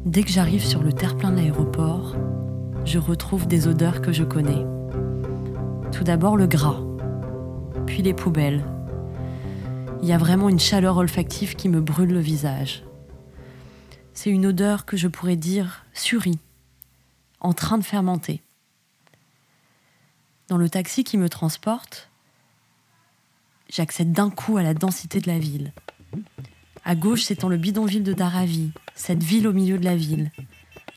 [0.06, 2.16] Dès que j'arrive sur le terre-plein de l'aéroport,
[2.86, 4.66] je retrouve des odeurs que je connais.
[5.92, 6.80] Tout d'abord le gras,
[7.86, 8.64] puis les poubelles,
[10.02, 12.84] il y a vraiment une chaleur olfactive qui me brûle le visage.
[14.14, 16.40] C'est une odeur que je pourrais dire surie,
[17.40, 18.42] en train de fermenter.
[20.48, 22.10] Dans le taxi qui me transporte,
[23.70, 25.72] j'accède d'un coup à la densité de la ville.
[26.84, 30.32] À gauche s'étend le bidonville de Daravi, cette ville au milieu de la ville,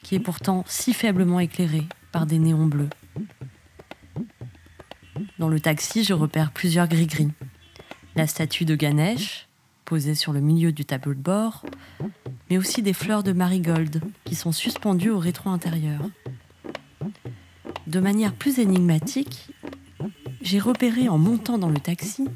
[0.02, 2.90] qui est pourtant si faiblement éclairée par des néons bleus.
[5.38, 7.30] Dans le taxi, je repère plusieurs gris-gris.
[8.16, 9.48] La statue de Ganesh,
[9.84, 11.64] posée sur le milieu du tableau de bord,
[12.48, 16.00] mais aussi des fleurs de marigold qui sont suspendues au rétro intérieur.
[17.88, 19.48] De manière plus énigmatique,
[20.42, 22.28] j'ai repéré en montant dans le taxi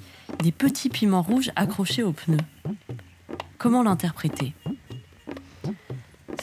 [0.43, 2.39] des petits piments rouges accrochés aux pneus.
[3.57, 4.55] Comment l'interpréter?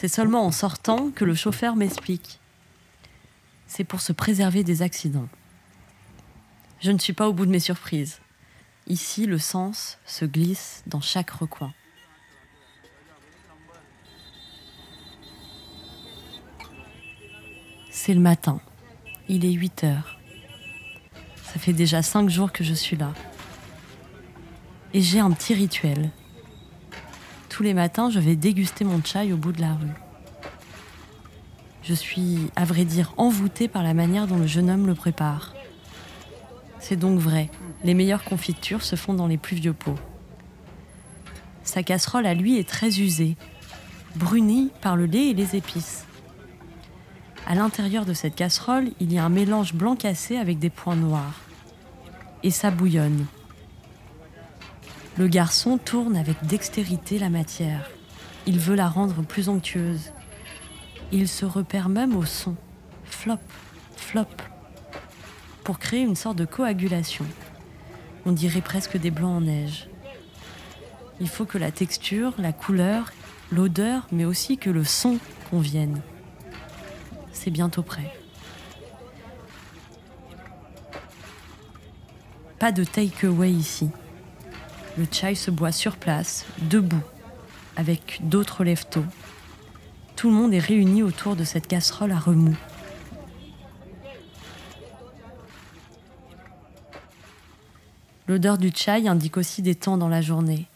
[0.00, 2.40] C'est seulement en sortant que le chauffeur m'explique.
[3.66, 5.28] C'est pour se préserver des accidents.
[6.80, 8.20] Je ne suis pas au bout de mes surprises.
[8.88, 11.72] Ici, le sens se glisse dans chaque recoin.
[17.90, 18.60] C'est le matin.
[19.28, 20.20] Il est 8 heures.
[21.42, 23.12] Ça fait déjà 5 jours que je suis là.
[24.94, 26.10] Et j'ai un petit rituel.
[27.48, 29.96] Tous les matins, je vais déguster mon chai au bout de la rue.
[31.82, 35.54] Je suis, à vrai dire, envoûtée par la manière dont le jeune homme le prépare.
[36.78, 37.50] C'est donc vrai,
[37.84, 39.98] les meilleures confitures se font dans les plus vieux pots.
[41.62, 43.36] Sa casserole à lui est très usée,
[44.14, 46.06] brunie par le lait et les épices.
[47.46, 50.96] À l'intérieur de cette casserole, il y a un mélange blanc cassé avec des points
[50.96, 51.40] noirs.
[52.42, 53.26] Et ça bouillonne.
[55.16, 57.88] Le garçon tourne avec dextérité la matière.
[58.46, 60.12] Il veut la rendre plus onctueuse.
[61.12, 62.56] Il se repère même au son.
[63.04, 63.38] Flop,
[63.96, 64.26] flop.
[65.64, 67.24] Pour créer une sorte de coagulation.
[68.26, 69.88] On dirait presque des blancs en neige.
[71.20, 73.12] Il faut que la texture, la couleur,
[73.52, 76.02] l'odeur, mais aussi que le son conviennent.
[77.32, 78.12] C'est bientôt prêt.
[82.58, 83.90] Pas de take-away ici.
[84.98, 87.04] Le chai se boit sur place, debout,
[87.76, 89.04] avec d'autres leftos.
[90.16, 92.56] Tout le monde est réuni autour de cette casserole à remous.
[98.28, 100.66] L'odeur du chai indique aussi des temps dans la journée.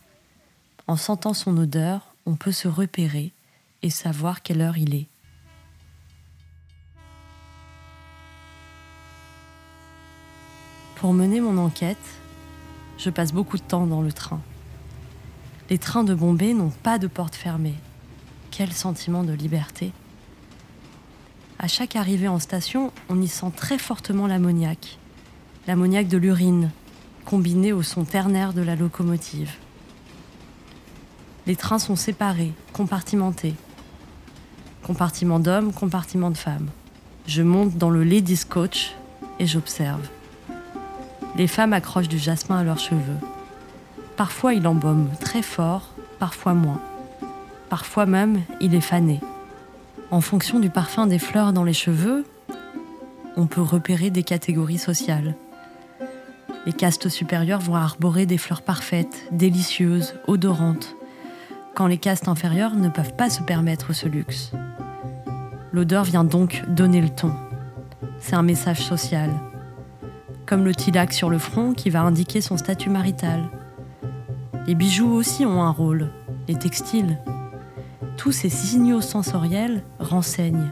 [0.87, 3.33] En sentant son odeur, on peut se repérer
[3.83, 5.07] et savoir quelle heure il est.
[10.95, 11.97] Pour mener mon enquête,
[12.99, 14.41] je passe beaucoup de temps dans le train.
[15.71, 17.77] Les trains de Bombay n'ont pas de porte fermée.
[18.51, 19.93] Quel sentiment de liberté.
[21.59, 24.99] À chaque arrivée en station, on y sent très fortement l'ammoniac.
[25.67, 26.71] L'ammoniac de l'urine,
[27.25, 29.53] combiné au son ternaire de la locomotive.
[31.47, 33.55] Les trains sont séparés, compartimentés.
[34.83, 36.69] Compartiment d'hommes, compartiment de femmes.
[37.27, 38.95] Je monte dans le ladies coach
[39.39, 40.09] et j'observe.
[41.37, 43.19] Les femmes accrochent du jasmin à leurs cheveux.
[44.17, 46.81] Parfois il embaume très fort, parfois moins.
[47.69, 49.21] Parfois même il est fané.
[50.11, 52.25] En fonction du parfum des fleurs dans les cheveux,
[53.37, 55.37] on peut repérer des catégories sociales.
[56.71, 60.95] Les castes supérieures vont arborer des fleurs parfaites, délicieuses, odorantes,
[61.75, 64.53] quand les castes inférieures ne peuvent pas se permettre ce luxe.
[65.73, 67.33] L'odeur vient donc donner le ton.
[68.21, 69.31] C'est un message social.
[70.47, 73.49] Comme le tilak sur le front qui va indiquer son statut marital.
[74.69, 76.13] Les bijoux aussi ont un rôle,
[76.47, 77.19] les textiles.
[78.17, 80.71] Tous ces signaux sensoriels renseignent.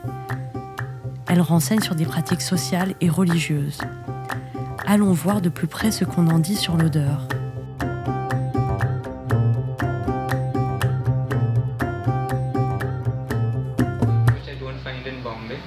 [1.26, 3.80] Elles renseignent sur des pratiques sociales et religieuses.
[4.90, 7.28] Allons voir de plus près ce qu'on en dit sur l'odeur.
[14.32, 15.58] which I don't find in Bombay.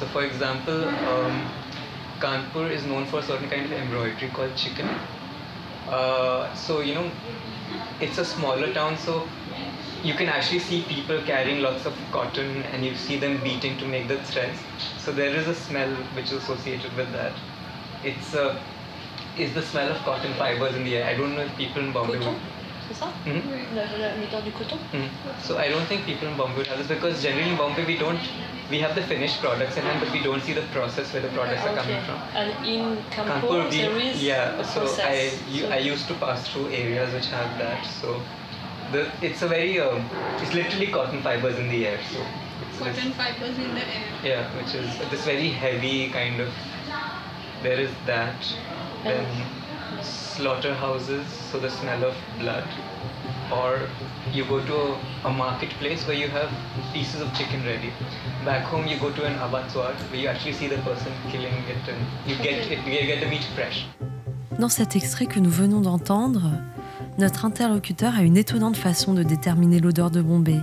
[0.00, 1.46] So, for example, um,
[2.18, 4.88] Kanpur is known for a certain kind of embroidery called chicken.
[5.88, 7.08] Uh, so, you know,
[8.00, 9.28] it's a smaller town, so
[10.02, 13.86] you can actually see people carrying lots of cotton and you see them beating to
[13.86, 14.58] make the threads.
[14.98, 17.34] So, there is a smell which is associated with that.
[18.04, 18.56] It's uh,
[19.38, 21.06] is the smell of cotton fibers in the air.
[21.08, 22.40] I don't know if people in Bombay Coton, would.
[22.88, 23.42] c'est ça Mhm.
[23.74, 25.08] La- la- L'odeur du coton Mm.
[25.42, 27.96] So I don't think people in Bombay would have this because generally in Bombay we
[27.98, 28.20] don't
[28.70, 31.28] we have the finished products in hand but we don't see the process where the
[31.36, 32.06] products are coming Okay.
[32.06, 32.18] from.
[32.34, 34.62] And in Kanpur, Kanpur, we, there is yeah.
[34.62, 35.06] So process.
[35.06, 35.16] I
[35.50, 37.84] you, So- I used to pass through areas which have that.
[38.00, 38.20] So
[38.92, 40.02] the it's a very um,
[40.42, 41.98] it's literally cotton fibers in the air.
[42.12, 42.18] So
[42.84, 44.02] cotton fibers in the air.
[44.24, 46.48] yeah, which is this very heavy kind of.
[47.62, 48.36] There is that.
[49.04, 49.26] Then
[50.02, 52.64] slaughterhouses, so the smell of blood.
[53.50, 53.80] Or
[54.32, 56.50] you go to a, a marketplace where you have
[56.92, 57.92] pieces of chicken ready.
[58.44, 61.88] Back home, you go to an abattoir where you actually see the person killing it
[61.88, 63.86] and you get it, you get the meat fresh.
[64.58, 66.50] Dans cet extrait que nous venons d'entendre,
[67.18, 70.60] notre interlocuteur a une étonnante façon de déterminer l'odeur de Bombay,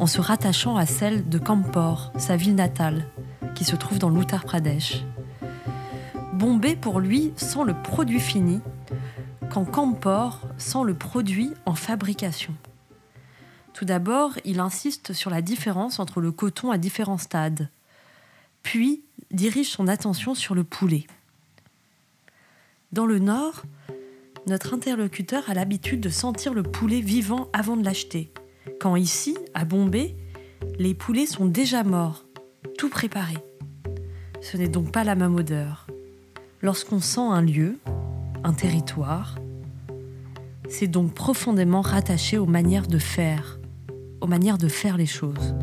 [0.00, 3.04] en se rattachant à celle de Kampor, sa ville natale,
[3.54, 5.02] qui se trouve dans l'Uttar Pradesh.
[6.38, 8.60] Bombay, pour lui, sent le produit fini,
[9.50, 12.54] quand Campor sent le produit en fabrication.
[13.74, 17.68] Tout d'abord, il insiste sur la différence entre le coton à différents stades,
[18.62, 21.08] puis dirige son attention sur le poulet.
[22.92, 23.64] Dans le Nord,
[24.46, 28.32] notre interlocuteur a l'habitude de sentir le poulet vivant avant de l'acheter,
[28.80, 30.16] quand ici, à Bombay,
[30.78, 32.26] les poulets sont déjà morts,
[32.78, 33.44] tout préparés.
[34.40, 35.88] Ce n'est donc pas la même odeur.
[36.60, 37.78] Lorsqu'on sent un lieu,
[38.42, 39.36] un territoire,
[40.68, 43.60] c'est donc profondément rattaché aux manières de faire,
[44.20, 45.54] aux manières de faire les choses.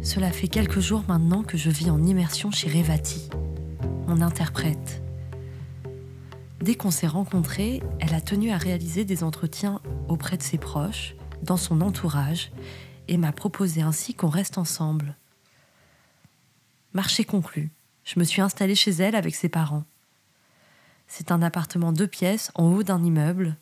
[0.00, 3.28] Cela fait quelques jours maintenant que je vis en immersion chez Revati,
[4.06, 5.03] mon interprète.
[6.64, 11.14] Dès qu'on s'est rencontrés, elle a tenu à réaliser des entretiens auprès de ses proches,
[11.42, 12.52] dans son entourage,
[13.06, 15.14] et m'a proposé ainsi qu'on reste ensemble.
[16.94, 17.70] Marché conclu,
[18.04, 19.84] je me suis installée chez elle avec ses parents.
[21.06, 23.58] C'est un appartement deux pièces en haut d'un immeuble,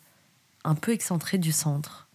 [0.63, 2.07] un peu excentré du centre.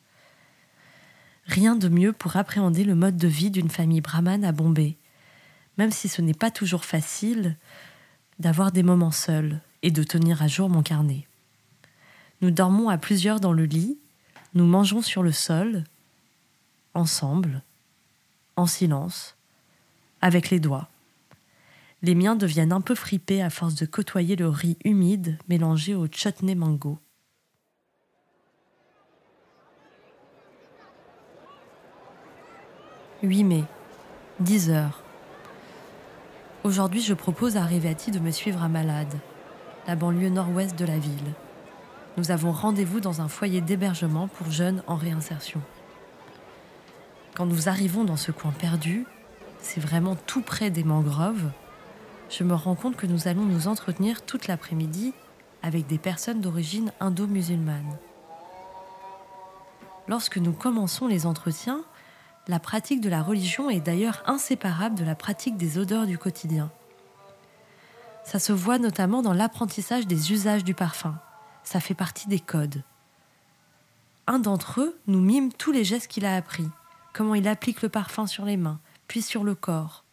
[1.44, 4.96] Rien de mieux pour appréhender le mode de vie d'une famille brahmane à Bombay,
[5.76, 7.58] même si ce n'est pas toujours facile
[8.38, 11.26] d'avoir des moments seuls et de tenir à jour mon carnet.
[12.40, 13.98] Nous dormons à plusieurs dans le lit,
[14.54, 15.84] nous mangeons sur le sol,
[16.94, 17.62] ensemble,
[18.56, 19.36] en silence,
[20.20, 20.88] avec les doigts.
[22.02, 26.06] Les miens deviennent un peu fripés à force de côtoyer le riz humide mélangé au
[26.06, 26.98] chutney mango.
[33.24, 33.64] 8 mai,
[34.38, 35.02] 10 heures.
[36.62, 39.12] Aujourd'hui, je propose à Rivati de me suivre à Malade,
[39.88, 41.32] la banlieue nord-ouest de la ville.
[42.18, 45.62] Nous avons rendez-vous dans un foyer d'hébergement pour jeunes en réinsertion.
[47.34, 49.06] Quand nous arrivons dans ce coin perdu,
[49.60, 51.50] c'est vraiment tout près des mangroves,
[52.28, 55.14] je me rends compte que nous allons nous entretenir toute l'après-midi
[55.62, 57.96] avec des personnes d'origine indo-musulmane.
[60.06, 61.80] Lorsque nous commençons les entretiens,
[62.46, 66.70] la pratique de la religion est d'ailleurs inséparable de la pratique des odeurs du quotidien.
[68.28, 71.18] Ça se voit notamment dans l'apprentissage des usages du parfum.
[71.64, 72.82] Ça fait partie des codes.
[74.26, 76.68] Un d'entre eux nous mime tous les gestes qu'il a appris,
[77.14, 80.04] comment il applique le parfum sur les mains, puis sur le corps.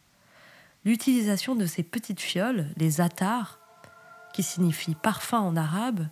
[0.86, 3.58] L'utilisation de ces petites fioles, les atars,
[4.32, 6.06] qui signifient parfum en arabe,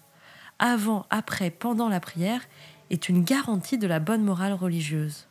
[0.59, 2.43] avant, après, pendant la prière,
[2.91, 5.27] est une garantie de la bonne morale religieuse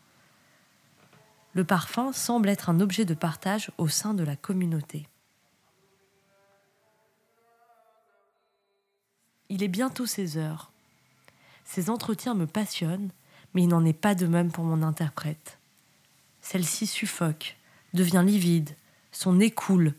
[1.54, 5.08] le parfum semble être un objet de partage au sein de la communauté.
[9.50, 10.72] Il est bientôt 16 heures.
[11.66, 13.10] Ces entretiens me passionnent,
[13.54, 15.58] mais il n'en est pas de même pour mon interprète.
[16.42, 17.58] Celle-ci suffoque,
[17.94, 18.76] devient livide,
[19.12, 19.94] son nez coule,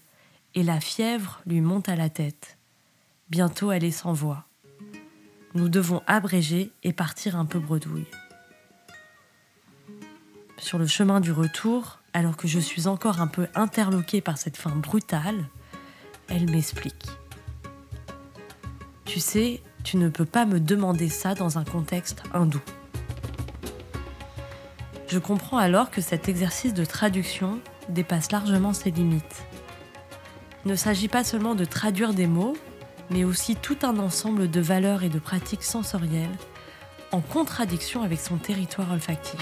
[0.55, 2.57] et la fièvre lui monte à la tête.
[3.31, 4.45] Bientôt elle est sans voix.
[5.55, 8.07] Nous devons abréger et partir un peu bredouille
[10.65, 14.57] sur le chemin du retour, alors que je suis encore un peu interloquée par cette
[14.57, 15.45] fin brutale,
[16.29, 17.07] elle m'explique.
[19.05, 22.61] Tu sais, tu ne peux pas me demander ça dans un contexte hindou.
[25.09, 29.45] Je comprends alors que cet exercice de traduction dépasse largement ses limites.
[30.65, 32.57] Il ne s'agit pas seulement de traduire des mots,
[33.11, 36.37] mais aussi tout un ensemble de valeurs et de pratiques sensorielles
[37.13, 39.41] en contradiction avec son territoire olfactif.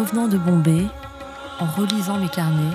[0.00, 0.86] Revenant de Bombay,
[1.58, 2.74] en relisant mes carnets,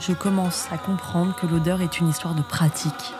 [0.00, 3.14] je commence à comprendre que l'odeur est une histoire de pratique.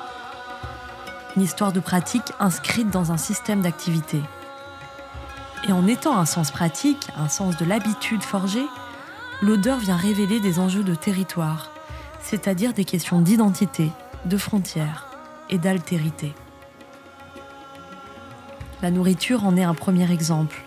[1.36, 4.20] Une histoire de pratique inscrite dans un système d'activité.
[5.68, 8.66] Et en étant un sens pratique, un sens de l'habitude forgée,
[9.40, 11.70] l'odeur vient révéler des enjeux de territoire,
[12.20, 13.92] c'est-à-dire des questions d'identité,
[14.24, 15.06] de frontières
[15.48, 16.34] et d'altérité.
[18.82, 20.65] La nourriture en est un premier exemple.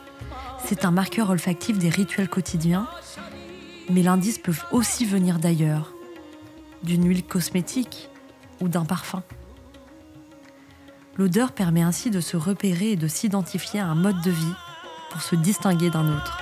[0.66, 2.88] C'est un marqueur olfactif des rituels quotidiens,
[3.90, 5.94] mais l'indice peut aussi venir d'ailleurs,
[6.84, 8.10] d'une huile cosmétique
[8.62, 9.24] ou d'un parfum.
[11.18, 14.54] L'odeur permet ainsi de se repérer et de s'identifier à un mode de vie
[15.12, 16.39] pour se distinguer d'un autre.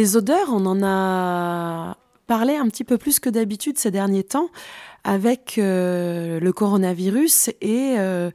[0.00, 4.48] Les odeurs, on en a parlé un petit peu plus que d'habitude ces derniers temps
[5.04, 8.30] avec euh, le coronavirus et euh,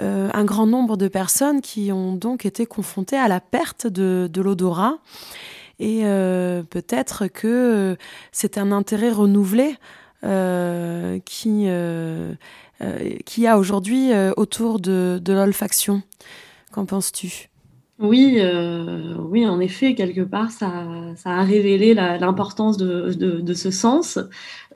[0.00, 4.28] euh, un grand nombre de personnes qui ont donc été confrontées à la perte de,
[4.32, 4.98] de l'odorat.
[5.78, 6.00] Et
[6.70, 7.96] peut-être que
[8.32, 9.76] c'est un intérêt renouvelé
[11.24, 11.68] qui,
[13.24, 16.02] qui a aujourd'hui autour de, de l'olfaction.
[16.72, 17.48] Qu'en penses-tu?
[17.98, 20.86] Oui, euh, oui, en effet, quelque part, ça,
[21.16, 24.18] ça a révélé l'importance de, de, ce sens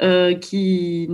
[0.00, 1.06] euh, qui,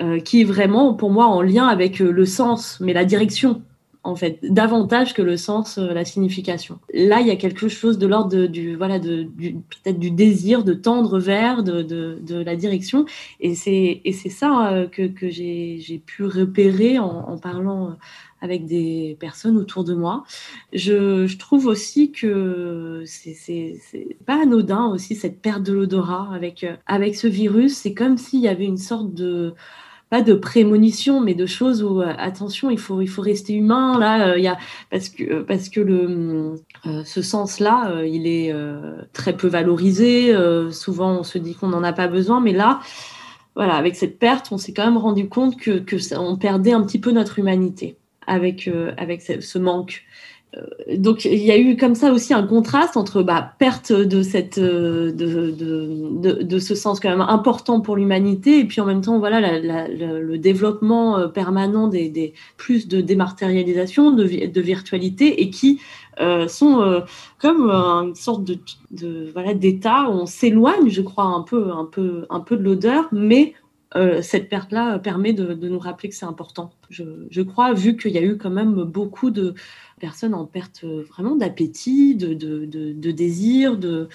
[0.00, 3.62] euh, qui est vraiment, pour moi, en lien avec le sens, mais la direction,
[4.02, 6.80] en fait, davantage que le sens, la signification.
[6.92, 10.74] Là, il y a quelque chose de l'ordre du, voilà, de, peut-être du désir de
[10.74, 13.06] tendre vers, de, de, la direction,
[13.38, 17.96] et c'est, ça que, que j'ai, pu repérer en parlant
[18.40, 20.24] avec des personnes autour de moi.
[20.72, 23.78] Je, trouve aussi que c'est
[24.26, 27.76] pas anodin aussi cette perte de l'odorat avec, euh, avec ce virus.
[27.76, 29.54] C'est comme s'il y avait une sorte de
[30.08, 33.98] pas de prémonition, mais de choses où euh, attention, il faut il faut rester humain
[33.98, 34.28] là.
[34.28, 34.56] Euh, y a
[34.90, 36.54] parce que parce que le
[37.04, 38.54] ce sens-là, il est
[39.12, 40.32] très peu valorisé.
[40.70, 42.80] souvent, on se dit qu'on n'en a pas besoin, mais là,
[43.56, 45.96] voilà, avec cette perte, on s'est quand même rendu compte que que
[46.36, 47.96] perdait un petit peu notre humanité
[48.26, 50.04] avec, euh, avec ce, manque.
[50.56, 50.62] Euh,
[50.96, 54.58] donc il y a eu comme ça aussi un contraste entre bah, perte de, cette,
[54.58, 59.00] euh, de, de, de, ce sens quand même important pour l'humanité et puis en même
[59.00, 65.80] temps voilà le développement permanent des, des, plus de dématérialisation, de, de virtualité et qui
[66.48, 67.02] sont
[67.38, 72.24] comme une sorte de, voilà d'état où on s'éloigne je crois un peu un peu
[72.30, 73.52] un peu de l'odeur mais
[73.94, 76.72] euh, cette perte-là permet de, nous rappeler que c'est important.
[76.90, 79.54] Je, crois, vu qu'il y a eu quand même beaucoup de
[80.00, 84.08] personnes en perte euh, vraiment d'appétit, de, désir, de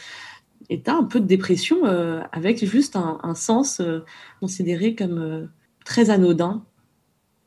[0.69, 3.81] état un peu de dépression, euh, avec juste un, sens
[4.39, 5.49] considéré comme
[5.85, 6.63] très anodin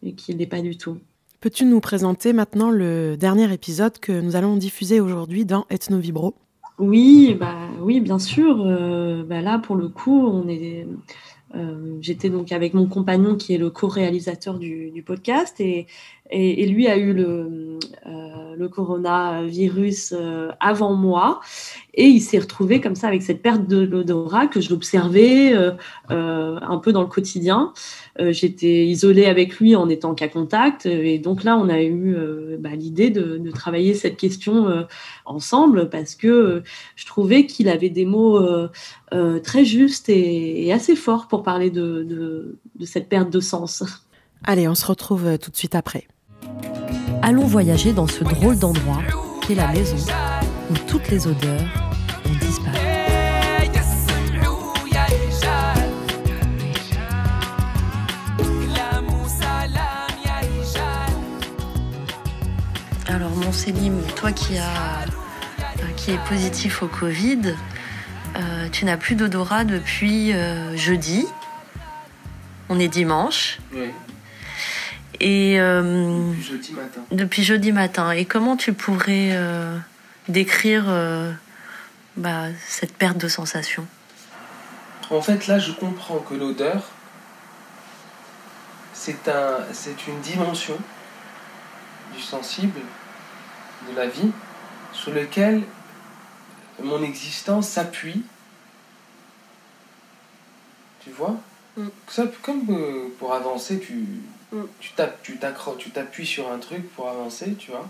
[0.02, 0.98] et qui n'est pas du tout.
[1.40, 6.34] Peux-tu nous présenter maintenant le dernier épisode que nous allons diffuser aujourd'hui dans Ethno Vibro?
[6.78, 8.56] Oui, bah, oui, bien sûr.
[9.26, 10.86] bah là, pour le coup, on est
[11.54, 15.86] euh, j'étais donc avec mon compagnon qui est le co-réalisateur du, podcast et,
[16.30, 18.23] et, lui a eu le, euh,
[18.56, 21.40] le coronavirus euh, avant moi
[21.94, 25.54] et il s'est retrouvé comme ça avec cette perte de l'odorat que je l'observais
[26.08, 27.72] un peu dans le quotidien.
[28.18, 32.16] J'étais isolée avec lui en étant qu'à contact et donc là on a eu
[32.58, 34.86] bah, l'idée de, travailler cette question
[35.24, 36.64] ensemble parce que
[36.96, 38.40] je trouvais qu'il avait des mots
[39.44, 43.84] très justes et, assez forts pour parler de cette perte de sens.
[44.44, 46.06] Allez, on se retrouve tout de suite après.
[47.26, 49.00] Allons voyager dans ce drôle d'endroit
[49.40, 49.96] qu'est la maison
[50.70, 51.62] où toutes les odeurs
[52.26, 52.76] ont disparu.
[63.06, 65.06] Alors mon Célim, toi qui, as,
[65.96, 67.54] qui est positif au Covid,
[68.36, 71.24] euh, tu n'as plus d'odorat depuis euh, jeudi.
[72.68, 73.60] On est dimanche.
[73.72, 73.88] Oui.
[75.20, 77.00] Et euh, depuis jeudi matin.
[77.10, 78.10] Depuis jeudi matin.
[78.12, 79.78] Et comment tu pourrais euh,
[80.28, 81.32] décrire euh,
[82.16, 83.86] bah, cette perte de sensation
[85.10, 86.90] En fait, là, je comprends que l'odeur,
[88.92, 90.78] c'est un, c'est une dimension
[92.14, 92.80] du sensible,
[93.90, 94.30] de la vie,
[94.92, 95.62] sur lequel
[96.82, 98.22] mon existence s'appuie.
[101.00, 101.36] Tu vois?
[101.76, 101.88] Mm.
[102.08, 104.04] Ça, Comme pour avancer, tu,
[104.54, 104.62] Mm.
[104.78, 104.92] Tu
[105.22, 107.88] tu t'appuies sur un truc pour avancer, tu vois,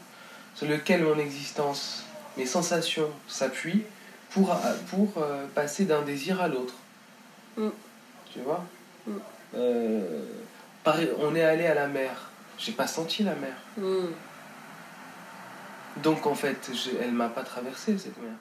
[0.55, 2.05] sur lequel mon existence,
[2.39, 3.83] mes sensations s'appuient
[4.31, 4.57] pour,
[4.89, 6.75] pour euh, passer d'un désir à l'autre.
[7.59, 7.69] Mm.
[8.33, 8.65] Tu vois?
[9.07, 9.13] Mm.
[9.57, 10.25] euh,
[11.21, 13.55] On est allé à la mer, j'ai pas senti la mer.
[16.03, 18.33] Donc en fait, elle m'a pas traversé cette mer.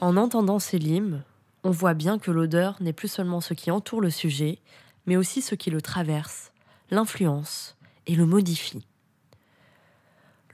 [0.00, 1.22] En entendant ces limes,
[1.62, 4.58] on voit bien que l'odeur n'est plus seulement ce qui entoure le sujet,
[5.06, 6.50] mais aussi ce qui le traverse,
[6.94, 7.76] l'influence
[8.06, 8.86] et le modifie.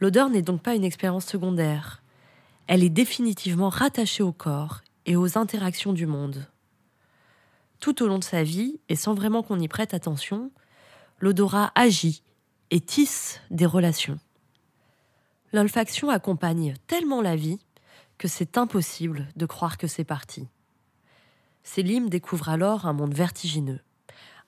[0.00, 2.02] L'odeur n'est donc pas une expérience secondaire,
[2.66, 6.46] elle est définitivement rattachée au corps et aux interactions du monde.
[7.80, 10.52] Tout au long de sa vie, et sans vraiment qu'on y prête attention,
[11.18, 12.22] l'odorat agit
[12.70, 14.20] et tisse des relations.
[15.52, 17.58] L'olfaction accompagne tellement la vie
[18.18, 20.46] que c'est impossible de croire que c'est parti.
[21.64, 23.80] Célim découvre alors un monde vertigineux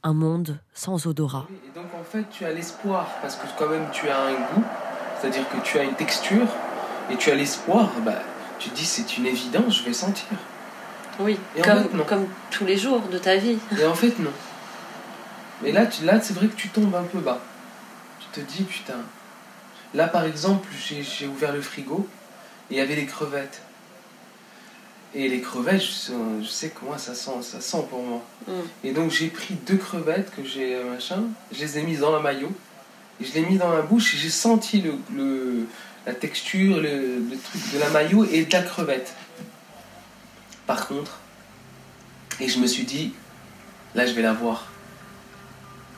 [0.03, 1.47] un monde sans odorat.
[1.67, 4.65] Et donc en fait, tu as l'espoir, parce que quand même tu as un goût,
[5.21, 6.47] c'est-à-dire que tu as une texture,
[7.11, 8.21] et tu as l'espoir, bah,
[8.59, 10.27] tu te dis c'est une évidence, je vais sentir.
[11.21, 12.05] Oui, Et en comme, fait, non.
[12.05, 13.59] comme tous les jours de ta vie.
[13.79, 14.31] Et en fait, non.
[15.65, 17.41] Et là, tu, là c'est vrai que tu tombes un peu bas.
[18.19, 18.95] Tu te dis, putain.
[19.95, 22.09] Là, par exemple, j'ai ouvert le frigo
[22.71, 23.61] et il y avait les crevettes.
[25.15, 28.23] Et les crevettes, je, sais- je sais que moi, ça sent, ça sent pour moi.
[28.49, 28.53] Mm.
[28.85, 32.13] Et donc, j'ai pris deux crevettes que j'ai, euh, machin, je les ai mises dans
[32.13, 32.53] la maillot.
[33.21, 35.67] Et je l'ai mis dans ma bouche et j'ai senti le, le-
[36.07, 39.13] la texture, le, le truc de la maillot et de la crevette.
[40.67, 41.19] Par contre,
[42.41, 43.13] et je me suis dit,
[43.95, 44.67] là je vais la voir.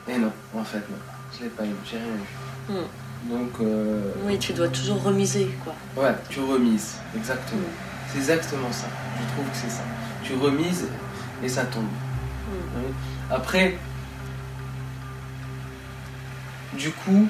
[0.07, 0.97] Et non, en fait non,
[1.35, 2.73] je l'ai pas eu, j'ai rien eu.
[2.73, 3.29] Hmm.
[3.31, 5.73] Donc, euh, Oui, tu dois toujours remiser, quoi.
[6.03, 7.61] ouais, tu remises, exactement.
[7.61, 7.94] Hmm.
[8.15, 8.87] C'est exactement ça,
[9.19, 9.81] je trouve que c'est ça.
[10.23, 10.87] Tu remises
[11.43, 11.83] et ça tombe.
[12.77, 12.93] Oui.
[13.29, 13.77] Après,
[16.73, 17.27] du coup,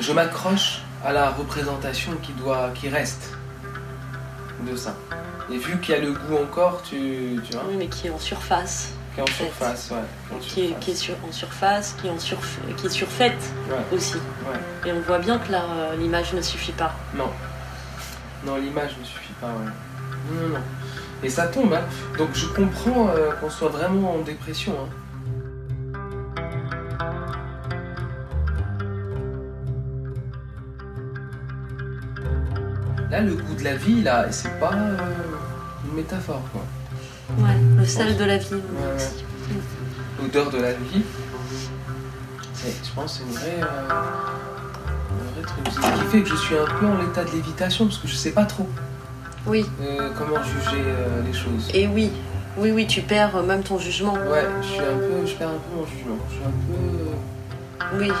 [0.00, 3.34] je m'accroche à la représentation qui, doit, qui reste
[4.68, 4.96] de ça.
[5.52, 8.10] Et vu qu'il y a le goût encore, tu, tu vois, Oui, mais qui est
[8.10, 8.90] en surface.
[9.14, 10.34] qui est en surface, ouais.
[10.34, 10.84] en Qui est, surface.
[10.84, 13.96] qui est sur, en surface, qui est, en surf- qui est surfaite Ouais.
[13.96, 14.16] aussi.
[14.16, 14.88] Ouais.
[14.88, 16.92] Et on voit bien que là, euh, l'image ne suffit pas.
[17.14, 17.30] Non.
[18.44, 19.70] Non, l'image ne suffit pas, ouais.
[20.32, 20.60] Non, non.
[21.22, 21.82] Et ça tombe, hein.
[22.16, 24.88] Donc je comprends euh, qu'on soit vraiment en dépression, hein.
[33.10, 34.96] Là, le goût de la vie, là, c'est pas euh,
[35.86, 36.62] une métaphore, quoi.
[37.38, 38.46] Ouais, le sel de la vie.
[40.20, 41.02] L'odeur de la vie,
[42.64, 45.68] je pense que c'est une vraie, euh, un vrai truc.
[45.72, 48.14] Ce qui fait que je suis un peu en état de lévitation, parce que je
[48.14, 48.68] sais pas trop
[49.48, 51.68] Oui, euh, comment juger euh, les choses?
[51.72, 52.10] et oui.
[52.58, 54.14] Oui, oui, tu perds euh, même ton jugement.
[54.14, 56.18] Ouais, je suis un peu, je perds un peu mon jugement.
[56.28, 57.98] Je suis un peu.
[58.04, 58.12] Oui.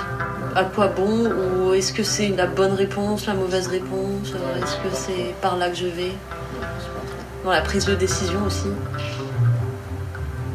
[0.54, 1.30] À quoi bon?
[1.30, 4.32] Ou est-ce que c'est la bonne réponse, la mauvaise réponse?
[4.32, 4.62] Ouais.
[4.62, 6.12] Est-ce que c'est par là que je vais?
[6.12, 7.44] Non, je sais pas trop.
[7.44, 8.68] Dans la prise de décision aussi.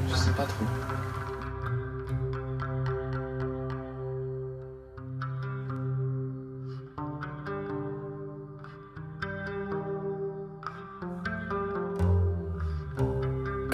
[0.09, 0.65] Je sais pas trop.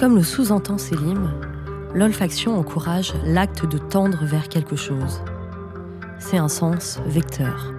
[0.00, 1.30] Comme le sous-entend Selim,
[1.94, 5.20] l'olfaction encourage l'acte de tendre vers quelque chose.
[6.18, 7.74] C'est un sens vecteur.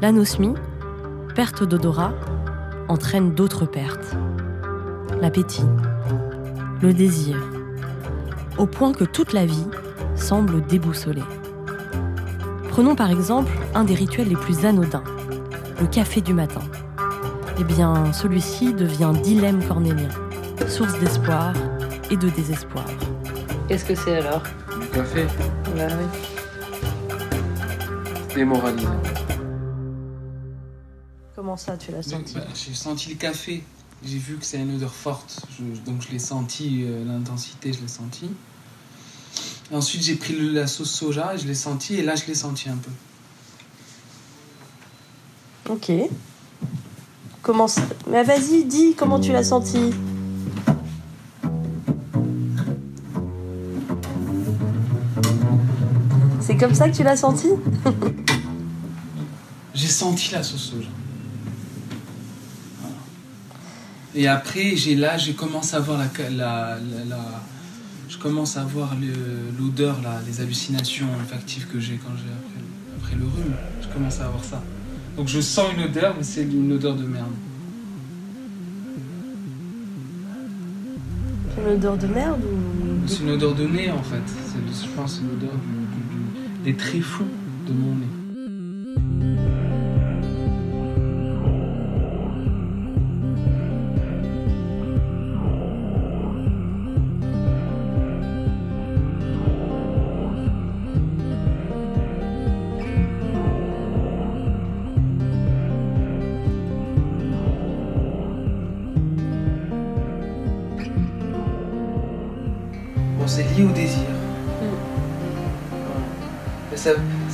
[0.00, 0.54] L'anosmie,
[1.34, 2.12] perte d'odorat,
[2.86, 4.14] entraîne d'autres pertes.
[5.20, 5.64] L'appétit,
[6.80, 7.36] le désir,
[8.56, 9.66] au point que toute la vie
[10.14, 11.24] semble déboussolée.
[12.68, 15.02] Prenons par exemple un des rituels les plus anodins,
[15.80, 16.62] le café du matin.
[17.58, 20.21] Eh bien, celui-ci devient dilemme cornélien
[20.70, 21.52] source d'espoir
[22.10, 22.84] et de désespoir.
[23.68, 24.42] Qu'est-ce que c'est alors?
[24.80, 25.24] Du café,
[25.76, 26.06] Bah oui.
[28.34, 29.00] démoralisant.
[31.34, 32.34] Comment ça, tu l'as senti?
[32.34, 33.62] Bah, J'ai senti le café.
[34.04, 35.40] J'ai vu que c'est une odeur forte.
[35.58, 38.30] Je- donc je l'ai senti, euh, l'intensité, je l'ai senti.
[39.70, 42.34] Et ensuite j'ai pris le- la sauce soja, je l'ai senti et là je l'ai
[42.34, 42.90] senti un peu.
[45.72, 45.92] Ok.
[47.42, 47.82] Comment ça?
[48.10, 49.92] Mais vas-y, dis comment tu l'as senti.
[56.62, 57.48] Comme ça que tu l'as senti
[59.74, 60.88] J'ai senti la sauce soja.
[62.80, 62.94] Voilà.
[64.14, 67.42] Et après, j'ai là, j'ai commencé à voir la, la, la- la-
[68.08, 72.60] je commence à voir le- l'odeur, là, les hallucinations olfactives que j'ai quand j'ai après,
[73.02, 73.54] après le rhume.
[73.80, 74.62] Je commence à avoir ça.
[75.16, 77.32] Donc je sens une odeur, mais c'est une odeur de merde.
[81.56, 84.22] C'est l'odeur de merde ou C'est une odeur de nez en fait.
[84.26, 85.54] C'est- Je pense que c'est l'odeur
[86.64, 87.26] des tréfonds
[87.66, 88.21] de mon nez.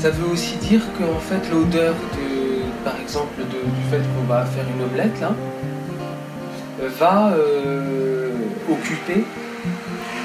[0.01, 4.27] Ça, veut aussi dire que en fait l'odeur de, par exemple, de- du fait qu'on
[4.33, 5.33] va faire une omelette là,
[6.99, 8.31] va euh,
[8.71, 9.25] occuper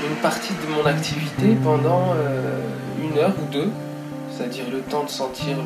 [0.09, 2.59] une partie de mon activité pendant euh,
[3.01, 3.69] une heure ou deux.
[4.31, 5.57] C'est-à-dire le temps de sentir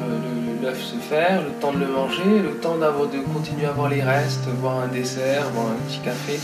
[0.62, 4.01] l'œuf se faire, le temps de le manger, le temps de continuer à voir les
[4.01, 6.38] restes, voir un dessert, voir un petit café.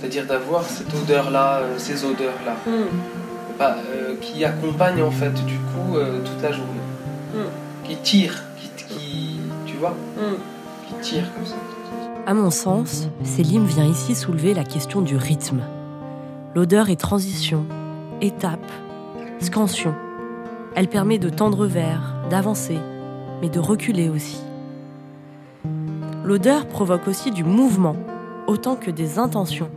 [0.00, 2.86] C'est-à-dire d'avoir cette odeur-là, euh, ces odeurs-là Hmm.
[3.58, 6.80] bah, euh, qui accompagne en fait du coup toute la journée.
[7.34, 7.84] Mm.
[7.84, 9.94] Qui tire, qui, qui- tu vois,
[10.86, 11.54] qui tire comme ça.
[12.26, 15.60] À mon sens, Selim vient ici soulever la question du rythme.
[16.54, 17.64] L'odeur est transition,
[18.20, 18.70] étape,
[19.40, 19.94] scansion.
[20.74, 22.78] Elle permet de tendre vers, d'avancer,
[23.40, 24.38] mais de reculer aussi.
[26.24, 27.96] L'odeur provoque aussi du mouvement,
[28.46, 29.70] autant que des intentions.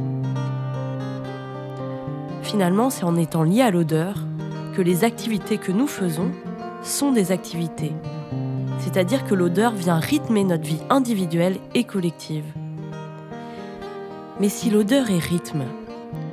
[2.42, 4.16] Finalement, c'est en étant lié à l'odeur
[4.76, 6.32] que les activités que nous faisons
[6.84, 7.94] sont des activités.
[8.80, 12.46] C'est-à-dire que l'odeur vient rythmer notre vie individuelle et collective.
[14.40, 15.64] Mais si l'odeur est rythme,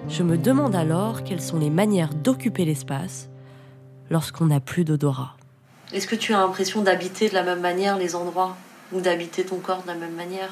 [0.09, 3.29] je me demande alors quelles sont les manières d'occuper l'espace
[4.11, 5.37] lorsqu'on n'a plus d'odorat.
[5.93, 8.57] Est-ce que tu as l'impression d'habiter de la même manière les endroits
[8.93, 10.51] ou d'habiter ton corps de la même manière?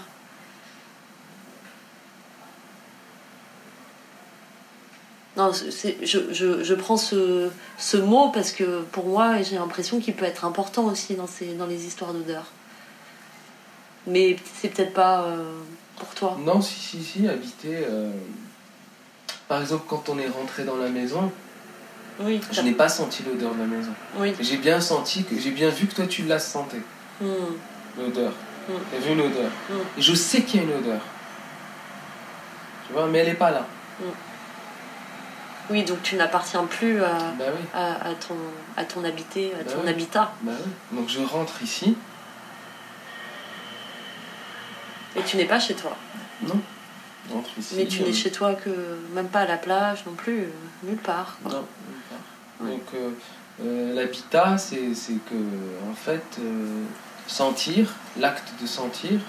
[5.36, 5.90] Non, je,
[6.32, 10.44] je, je prends ce, ce mot parce que pour moi, j'ai l'impression qu'il peut être
[10.46, 12.44] important aussi dans, ces, dans les histoires d'odeur.
[14.06, 15.44] Mais c'est peut-être pas euh,
[15.98, 16.38] pour toi.
[16.40, 17.84] Non, si, si, si, habiter.
[17.88, 18.10] euh,
[19.48, 21.30] Par exemple, quand on est rentré dans la maison,
[22.20, 22.40] Oui.
[22.50, 23.90] je n'ai pas senti l'odeur de la maison.
[24.18, 24.32] Oui.
[24.40, 26.80] J'ai bien senti, que j'ai bien vu que toi tu la sentais,
[27.20, 27.54] Hmm.
[27.98, 28.32] l'odeur.
[28.68, 28.72] Mm.
[28.94, 29.50] Y avait une odeur.
[29.70, 29.74] Mm.
[29.98, 31.00] Et je sais qu'il y a une odeur.
[32.86, 33.66] Tu vois, mais elle n'est pas là.
[35.70, 37.64] Oui, donc tu n'appartiens plus à, Bah oui.
[37.74, 38.36] à, à ton,
[38.76, 39.88] à ton habité, à Bah ton oui.
[39.90, 40.32] habitat.
[40.42, 40.98] Bah oui.
[40.98, 41.96] Donc je rentre ici.
[45.16, 45.96] Et tu n'es pas chez toi.
[46.42, 46.60] Non.
[47.28, 47.74] Je rentre ici.
[47.76, 48.70] Mais tu euh, n'es chez toi que
[49.14, 50.48] même pas à la plage non plus, euh,
[50.84, 51.36] nulle part.
[51.42, 51.52] quoi.
[51.52, 51.58] Non,
[51.88, 52.68] nulle part.
[52.68, 53.10] Donc euh,
[53.64, 55.34] euh, l'habitat, c'est c'est que,
[55.90, 56.82] en fait, euh,
[57.26, 59.20] sentir, l'acte de sentir,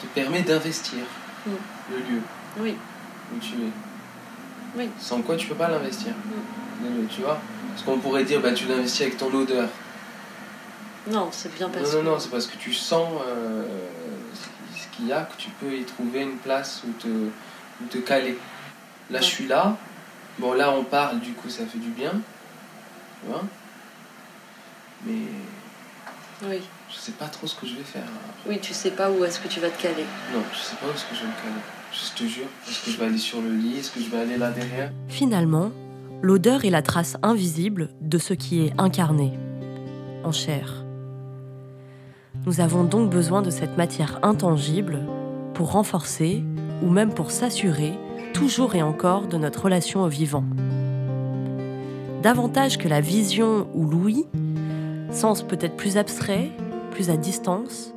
[0.00, 0.98] te permet d'investir
[1.46, 1.50] Mm.
[1.90, 2.20] le lieu
[2.58, 2.74] Oui.
[3.34, 3.70] où tu es.
[4.76, 4.88] Oui.
[4.98, 6.12] Sans quoi tu peux pas l'investir.
[7.10, 7.38] Tu vois
[7.70, 9.68] Parce qu'on pourrait dire, bah, tu l'investis avec ton odeur.
[11.08, 13.64] Non, c'est bien parce Non, non, que- non, c'est parce que tu sens euh,
[14.76, 17.98] ce qu'il y a, que tu peux y trouver une place où te, où te
[17.98, 18.38] caler.
[19.10, 19.76] Là, je suis là.
[20.38, 22.12] Bon, là, on parle, du coup, ça fait du bien.
[23.22, 23.42] Tu vois?
[25.06, 25.12] Mais
[26.44, 26.60] Oui.
[26.90, 28.04] je sais pas trop ce que je vais faire.
[28.46, 30.04] oui, tu sais pas où est-ce que tu vas te caler.
[30.34, 31.62] Non, je sais pas où est-ce que je vais me caler.
[31.92, 32.44] Je te jure.
[32.68, 33.78] Est-ce que je vais aller sur le lit?
[33.78, 34.92] Est-ce que je vais aller là derrière?
[35.08, 35.72] Finalement,
[36.22, 39.32] l'odeur est la trace invisible de ce qui est incarné,
[40.24, 40.84] en chair.
[42.46, 45.00] Nous avons donc besoin de cette matière intangible
[45.54, 46.44] pour renforcer
[46.82, 47.92] ou même pour s'assurer
[48.32, 50.44] toujours et encore de notre relation au vivant.
[52.22, 54.26] Davantage que la vision ou l'ouïe,
[55.10, 56.50] sens peut-être plus abstrait,
[56.92, 57.92] plus à distance,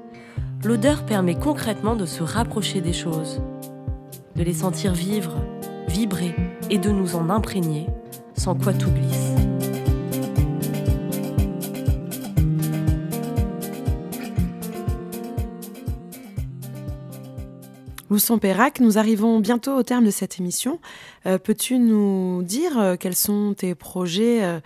[0.64, 3.41] l'odeur permet concrètement de se rapprocher des choses,
[4.36, 5.36] de les sentir vivre,
[5.88, 6.36] vibrer
[6.69, 7.88] et de nous en imprégner,
[8.36, 9.31] sans quoi tout glisse.
[18.09, 20.79] Lousson Perrac, nous arrivons bientôt au terme de cette émission.
[21.25, 24.59] Euh, Peux-tu nous dire euh, quels sont tes projets euh,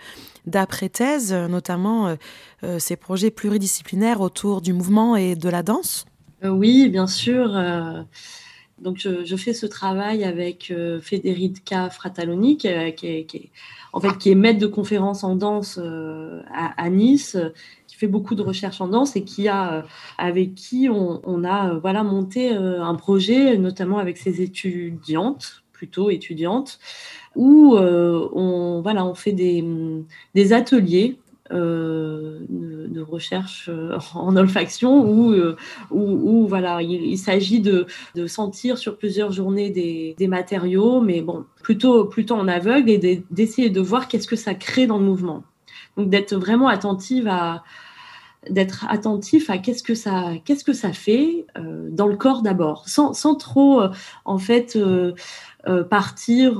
[0.46, 2.16] d'après-thèse, notamment euh,
[2.62, 6.04] euh, ces projets pluridisciplinaires autour du mouvement et de la danse?
[6.44, 7.56] Euh, oui, bien sûr.
[8.78, 13.50] Euh, donc, je, fais ce travail avec euh, Federica Frataloni, qui, est- qui est,
[13.92, 17.50] en fait, qui est maître de conférence en danse euh, à, Nice, euh,
[17.86, 19.82] qui fait beaucoup de recherches en danse et qui a, euh,
[20.18, 26.10] avec qui on, a euh, voilà, monté euh, un projet, notamment avec ses étudiantes, plutôt
[26.10, 26.78] étudiantes,
[27.36, 31.18] où euh, on, voilà, on fait des ateliers
[31.52, 35.56] euh, de, de recherche euh, en olfaction où, euh,
[35.90, 42.04] voilà, il, s'agit de, de sentir sur plusieurs journées des, des matériaux, mais bon, plutôt,
[42.04, 45.44] plutôt en aveugle et de- d'essayer de voir qu'est-ce que ça crée dans le mouvement.
[45.96, 47.64] Donc d'être vraiment attentive à
[48.50, 52.88] d'être attentif à qu'est-ce que ça qu'est-ce que ça fait euh, dans le corps d'abord.
[52.88, 53.90] Sans, trop euh,
[54.24, 55.12] en fait euh,
[55.90, 56.54] partir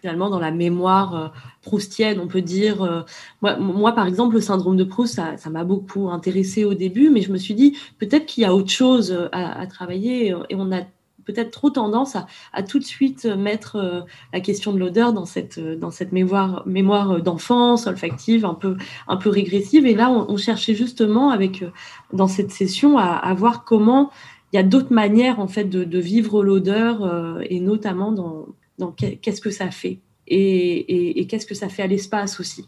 [0.00, 1.32] finalement dans la mémoire
[1.62, 3.06] proustienne on peut dire
[3.40, 7.32] moi, par exemple le syndrome de Proust ça m'a beaucoup intéressé au début mais je
[7.32, 10.82] me suis dit peut-être qu'il y a autre chose à, à travailler et on a
[11.24, 12.16] peut-être trop tendance
[12.52, 14.00] à, tout de suite mettre euh,
[14.32, 15.76] la question de l'odeur dans cette, euh,
[16.12, 18.76] mémoire, d'enfance, olfactive, un peu,
[19.08, 19.86] un régressive.
[19.86, 21.70] Et là, on, cherchait justement, avec, euh,
[22.12, 24.10] dans cette session, à, voir comment
[24.52, 28.46] il y a d'autres manières en fait, de, vivre l'odeur, euh, et notamment dans,
[28.78, 30.00] dans qu'est- qu'est-ce que ça fait.
[30.26, 32.66] Et, qu'est-ce que ça fait à l'espace aussi.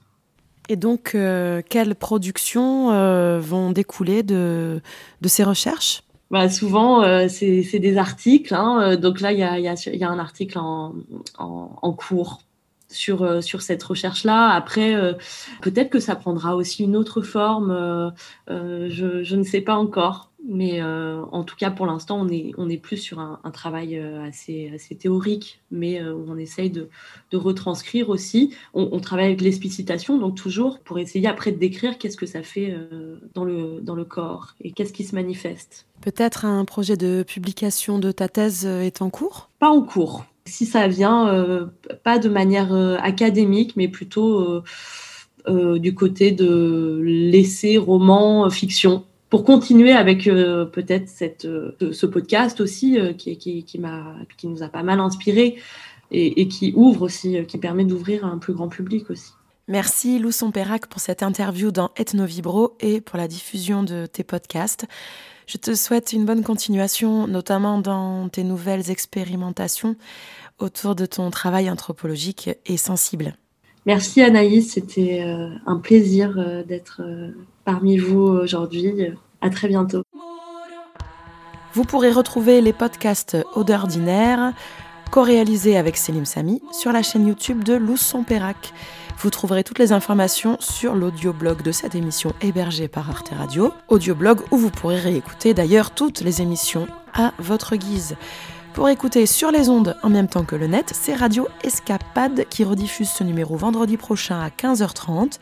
[0.69, 4.81] Et donc, euh, quelles productions euh, vont découler de
[5.25, 6.03] ces recherches?
[6.31, 8.53] Bah, souvent, euh, c'est des articles.
[8.55, 8.81] hein.
[8.83, 10.95] Euh, Donc là, il y a, y a- y a un article en,
[11.39, 12.41] en, en cours
[12.89, 14.51] sur, euh, sur cette recherche-là.
[14.51, 15.13] Après, euh,
[15.63, 17.71] peut-être que ça prendra aussi une autre forme.
[17.71, 18.11] euh,
[18.51, 20.33] euh, je, je ne sais pas encore.
[20.49, 23.99] Mais euh, en tout cas, pour l'instant, on est, on est plus sur un, travail
[23.99, 26.89] euh, assez, assez théorique, mais euh, on essaye de,
[27.33, 28.55] de retranscrire aussi.
[28.73, 32.77] On, travaille avec l'explicitation, donc toujours pour essayer après de décrire qu'est-ce que ça fait
[33.35, 35.87] dans, le, dans le corps et qu'est-ce qui se manifeste.
[36.01, 39.51] Peut-être un projet de publication de ta thèse est en cours?
[39.59, 40.25] Pas en cours.
[40.45, 41.71] Si ça vient,
[42.03, 42.73] pas de manière
[43.03, 44.63] académique, mais plutôt
[45.49, 49.05] du côté de l'essai, roman, fiction
[49.37, 53.79] pour continuer avec euh, peut-être cette, euh, ce podcast aussi euh, qui, qui, qui,
[54.39, 55.57] qui, nous a pas mal inspiré
[56.11, 59.33] et, qui ouvre aussi, qui permet d'ouvrir à un plus grand public aussi.
[59.69, 64.87] Merci Lou Sompérac pour cette interview dans Ethnovibro et pour la diffusion de tes podcasts.
[65.47, 69.97] Je te souhaite une bonne continuation, notamment dans tes nouvelles expérimentations
[70.59, 73.37] autour de ton travail anthropologique et sensible.
[73.85, 75.23] Merci Anaïs, c'était
[75.67, 77.03] un plaisir d'être
[77.67, 79.13] parmi vous aujourd'hui.
[79.41, 80.03] À très bientôt.
[81.75, 83.87] Vous pourrez retrouver les podcasts Odeur
[85.11, 88.73] co-réalisés avec Selim Sami, sur la chaîne YouTube de Lousson Perrac.
[89.19, 94.41] Vous trouverez toutes les informations sur l'audioblog de cette émission hébergée par Arte Radio, audioblog
[94.51, 98.17] où vous pourrez réécouter d'ailleurs toutes les émissions à votre guise.
[98.75, 102.65] Pour écouter sur les ondes en même temps que le net, c'est Radio Escapade qui
[102.65, 105.39] rediffuse ce numéro vendredi prochain à 15h30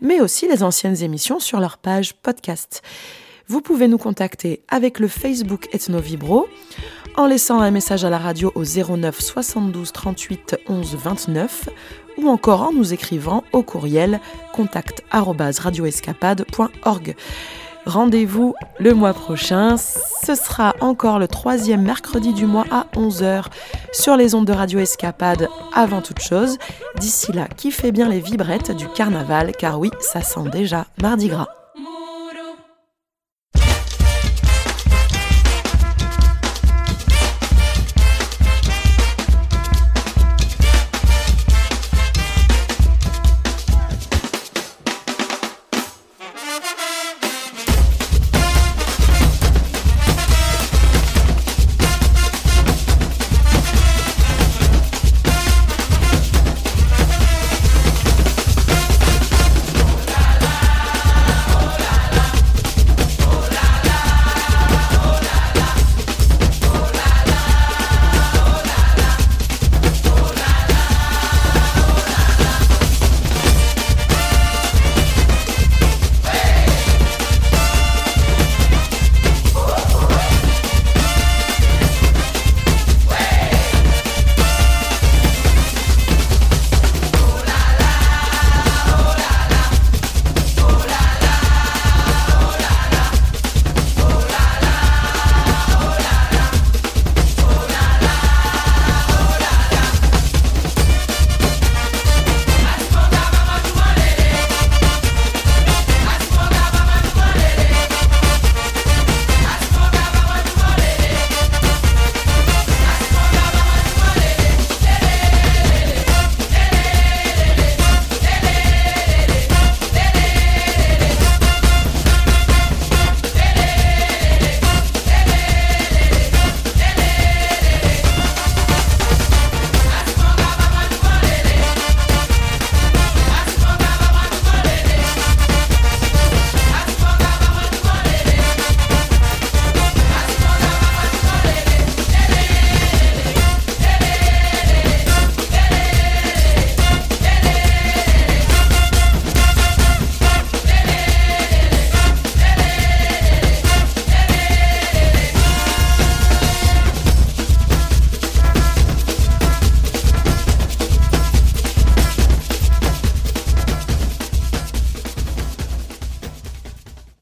[0.00, 2.82] mais aussi les anciennes émissions sur leur page podcast.
[3.48, 6.48] Vous pouvez nous contacter avec le Facebook Ethnovibro
[7.16, 11.68] en laissant un message à la radio au 09 72 38 11 29
[12.18, 14.18] ou encore en nous écrivant au courriel
[14.52, 17.14] contact@radioescapade.org.
[17.86, 19.76] Rendez-vous le mois prochain.
[19.76, 23.44] Ce sera encore le troisième mercredi du mois à 11h
[23.92, 26.58] sur les ondes de Radio Escapade avant toute chose.
[26.98, 31.46] D'ici là, kiffez bien les vibrettes du carnaval car oui, ça sent déjà Mardi Gras.